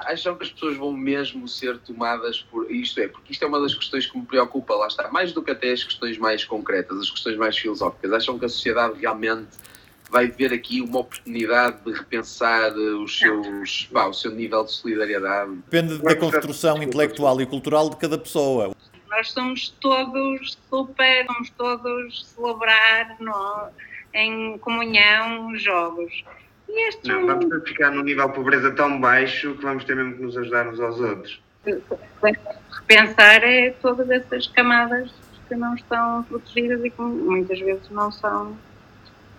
[0.05, 2.69] Acham que as pessoas vão mesmo ser tomadas por.
[2.71, 5.41] Isto é, porque isto é uma das questões que me preocupa, lá está, mais do
[5.41, 8.11] que até as questões mais concretas, as questões mais filosóficas.
[8.11, 9.47] Acham que a sociedade realmente
[10.09, 14.71] vai ver aqui uma oportunidade de repensar eh, os seus, pá, o seu nível de
[14.71, 15.55] solidariedade?
[15.69, 18.75] Depende da construção intelectual e cultural de cada pessoa.
[19.09, 23.69] Nós somos todos super, somos todos celebrar no,
[24.13, 26.23] em comunhão jogos.
[26.75, 29.95] E estes Não, vamos ter ficar num nível de pobreza tão baixo que vamos ter
[29.95, 31.41] mesmo que nos ajudar uns aos outros.
[32.71, 35.09] repensar é todas essas camadas
[35.47, 38.57] que não estão protegidas e que muitas vezes não são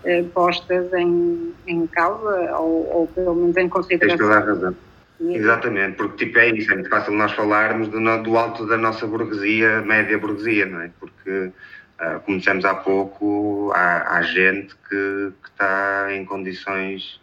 [0.05, 4.45] eh, postas em, em causa ou, ou pelo menos em Tens toda a consideração.
[4.47, 4.77] razão.
[5.21, 9.07] Exatamente, porque tipo, é isso, é muito fácil nós falarmos do, do alto da nossa
[9.07, 10.91] burguesia, média burguesia, não é?
[11.01, 11.51] Porque,
[11.99, 17.19] ah, como dissemos há pouco, há, há gente que está em condições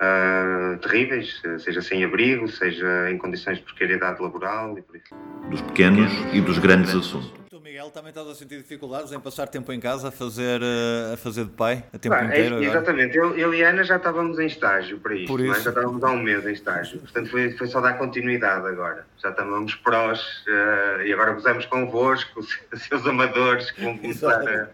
[0.00, 5.14] ah, terríveis, seja sem abrigo, seja em condições de precariedade laboral e por isso.
[5.50, 7.32] Dos pequenos e dos grandes assuntos.
[7.50, 11.14] Tu, Miguel, também estás a sentir dificuldades em passar tempo em casa a fazer, eh,
[11.14, 12.64] a fazer de pai, a tempo é- inteiro agora?
[12.70, 15.50] exatamente, eu, eu e Ana já estávamos em estágio para isto, Por não é?
[15.50, 15.62] isso.
[15.64, 19.04] já estávamos há um mês em estágio, portanto foi, foi só dar continuidade agora.
[19.18, 22.48] Já estávamos prós eh, e agora gozamos convosco, os
[22.88, 24.68] seus amadores que vão começar a.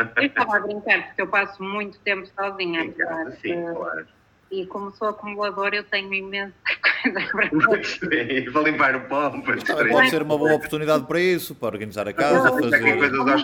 [0.16, 2.84] Eu estava a brincar porque eu passo muito tempo sozinha.
[2.84, 3.32] em casa.
[3.42, 4.06] Sim, claro.
[4.50, 6.52] E como sou acumulador, eu tenho imensa
[7.02, 8.50] coisa para fazer.
[8.50, 9.90] Vou limpar o pão para distrair.
[9.90, 12.82] pode ser uma boa oportunidade para isso, para organizar a casa, Não, fazer...
[12.82, 13.42] tem coisas aos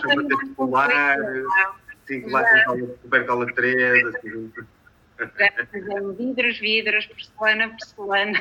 [2.07, 4.51] sim, colar com cola- super cola 3, assim,
[6.17, 8.39] vidros, vidros, porcelana, porcelana.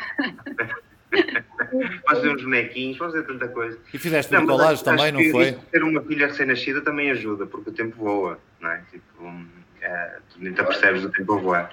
[2.08, 3.78] fazer uns bonequinhos, fazer tanta coisa.
[3.92, 5.52] E fizeste Não, bricolagem também, não foi?
[5.70, 8.82] Ter uma filha recém-nascida também ajuda, porque o tempo voa, não é?
[8.90, 9.34] Tipo,
[9.80, 11.70] é, tu nem te percebes o tempo a voar.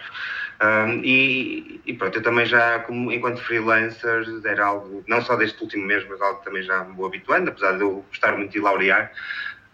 [0.62, 5.62] Hum, e, e pronto, eu também já, como, enquanto freelancer, era algo, não só deste
[5.62, 8.51] último mês, mas algo que também já me vou habituando, apesar de eu gostar muito
[8.51, 9.12] de laurear,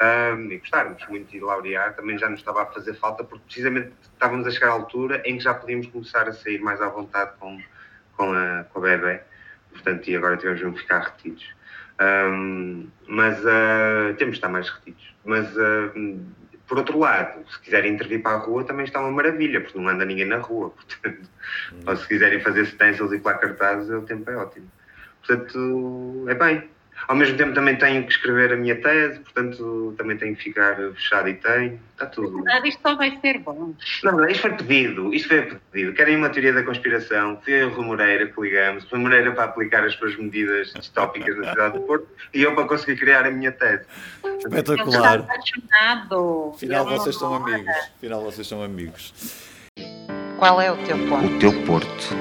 [0.02, 3.92] hum, e gostarmos muito de laurear, também já nos estava a fazer falta, porque precisamente
[4.02, 7.32] estávamos a chegar à altura em que já podíamos começar a sair mais à vontade
[7.40, 7.60] com,
[8.16, 9.22] com, a, com a bebê,
[9.72, 11.60] portanto, e agora tivemos mesmo ficar retidos.
[12.02, 15.14] Hum, mas ah, temos de estar mais retidos.
[15.26, 15.92] Mas, ah,
[16.70, 19.90] por outro lado, se quiserem intervir para a rua, também está uma maravilha, porque não
[19.90, 20.70] anda ninguém na rua.
[20.78, 21.28] Portanto,
[21.86, 24.72] ou se quiserem fazer stencils e colar cartazes, o tempo é ótimo.
[25.26, 26.70] Portanto, é bem.
[27.08, 30.76] Ao mesmo tempo também tenho que escrever a minha tese, portanto também tenho que ficar
[30.94, 31.80] fechado e tenho.
[31.94, 32.44] Está tudo.
[32.44, 33.74] Nada, isto só vai ser bom.
[34.04, 35.94] Não, não, isto foi pedido, isto foi pedido.
[35.94, 37.40] Querem uma teoria da conspiração?
[37.44, 41.50] Foi a Rui Moreira que ligamos, Rui Moreira para aplicar as suas medidas distópicas na
[41.50, 43.86] cidade do Porto e eu para conseguir criar a minha tese.
[44.38, 45.20] Espetacular.
[45.20, 46.56] apaixonado.
[46.62, 47.76] Não vocês são amigos.
[47.98, 49.50] Afinal vocês são amigos.
[50.38, 51.26] Qual é o teu ponto?
[51.26, 52.16] O teu Porto.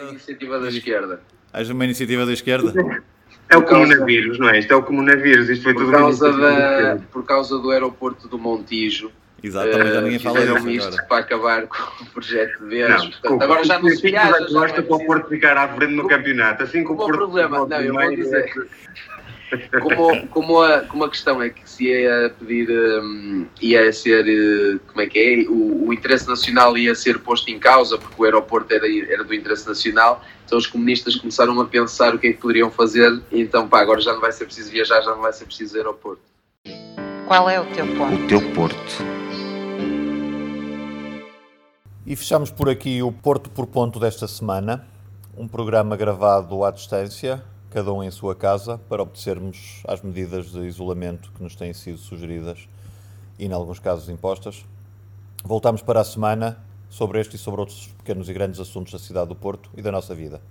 [0.00, 1.20] Iniciativa da esquerda.
[1.52, 2.72] És uma iniciativa da esquerda?
[3.48, 4.58] É o comunavírus, não é?
[4.58, 8.38] Isto é o comunavírus, isto foi Por tudo causa, da, por causa do aeroporto do
[8.38, 9.10] Montijo,
[9.44, 11.02] já eh, ninguém fala disso isto agora.
[11.08, 13.04] para acabar com o projeto de Não, vez.
[13.16, 14.36] Portanto, agora já não se viaja.
[14.36, 17.66] é Costa para o Porto ficar à frente no campeonato, assim como o Porto problema-
[17.66, 18.68] não, eu vou primeiro, dizer-
[19.80, 24.78] como, como, a, como a questão é que se ia pedir, hum, ia ser, eh,
[24.86, 28.24] como é que é, o, o interesse nacional ia ser posto em causa, porque o
[28.24, 32.32] aeroporto era, era do interesse nacional, então os comunistas começaram a pensar o que é
[32.32, 35.20] que poderiam fazer, e então pá, agora já não vai ser preciso viajar, já não
[35.20, 36.22] vai ser preciso aeroporto.
[37.26, 38.14] Qual é o teu ponto?
[38.14, 39.22] O teu Porto.
[42.04, 44.86] E fechamos por aqui o Porto por Ponto desta semana.
[45.34, 47.42] Um programa gravado à distância,
[47.72, 51.96] cada um em sua casa, para obedecermos às medidas de isolamento que nos têm sido
[51.96, 52.68] sugeridas
[53.38, 54.64] e, em alguns casos, impostas.
[55.42, 56.58] Voltamos para a semana
[56.90, 59.90] sobre este e sobre outros pequenos e grandes assuntos da cidade do Porto e da
[59.90, 60.42] nossa vida.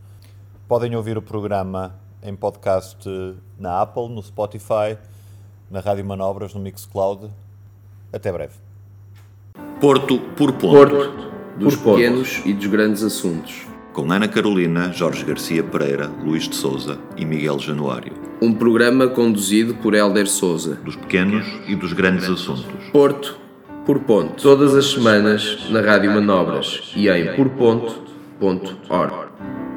[0.67, 3.07] Podem ouvir o programa em podcast
[3.59, 4.97] na Apple, no Spotify,
[5.69, 7.29] na Rádio Manobras, no Mixcloud.
[8.11, 8.55] Até breve.
[9.79, 10.71] Porto por Ponto.
[10.71, 12.01] Porto, dos Por pontos.
[12.01, 13.70] pequenos e dos grandes assuntos.
[13.93, 18.13] Com Ana Carolina, Jorge Garcia Pereira, Luís de Souza e Miguel Januário.
[18.41, 20.75] Um programa conduzido por Hélder Souza.
[20.75, 22.65] Dos pequenos e dos grandes assuntos.
[22.93, 23.37] Porto
[23.85, 24.41] por ponto.
[24.41, 29.13] Todas as semanas na Rádio Manobras e em porponto.org.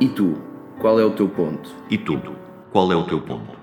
[0.01, 0.35] E tu,
[0.79, 1.71] qual é o teu ponto?
[1.91, 2.21] E tu,
[2.71, 3.54] qual é o teu ponto?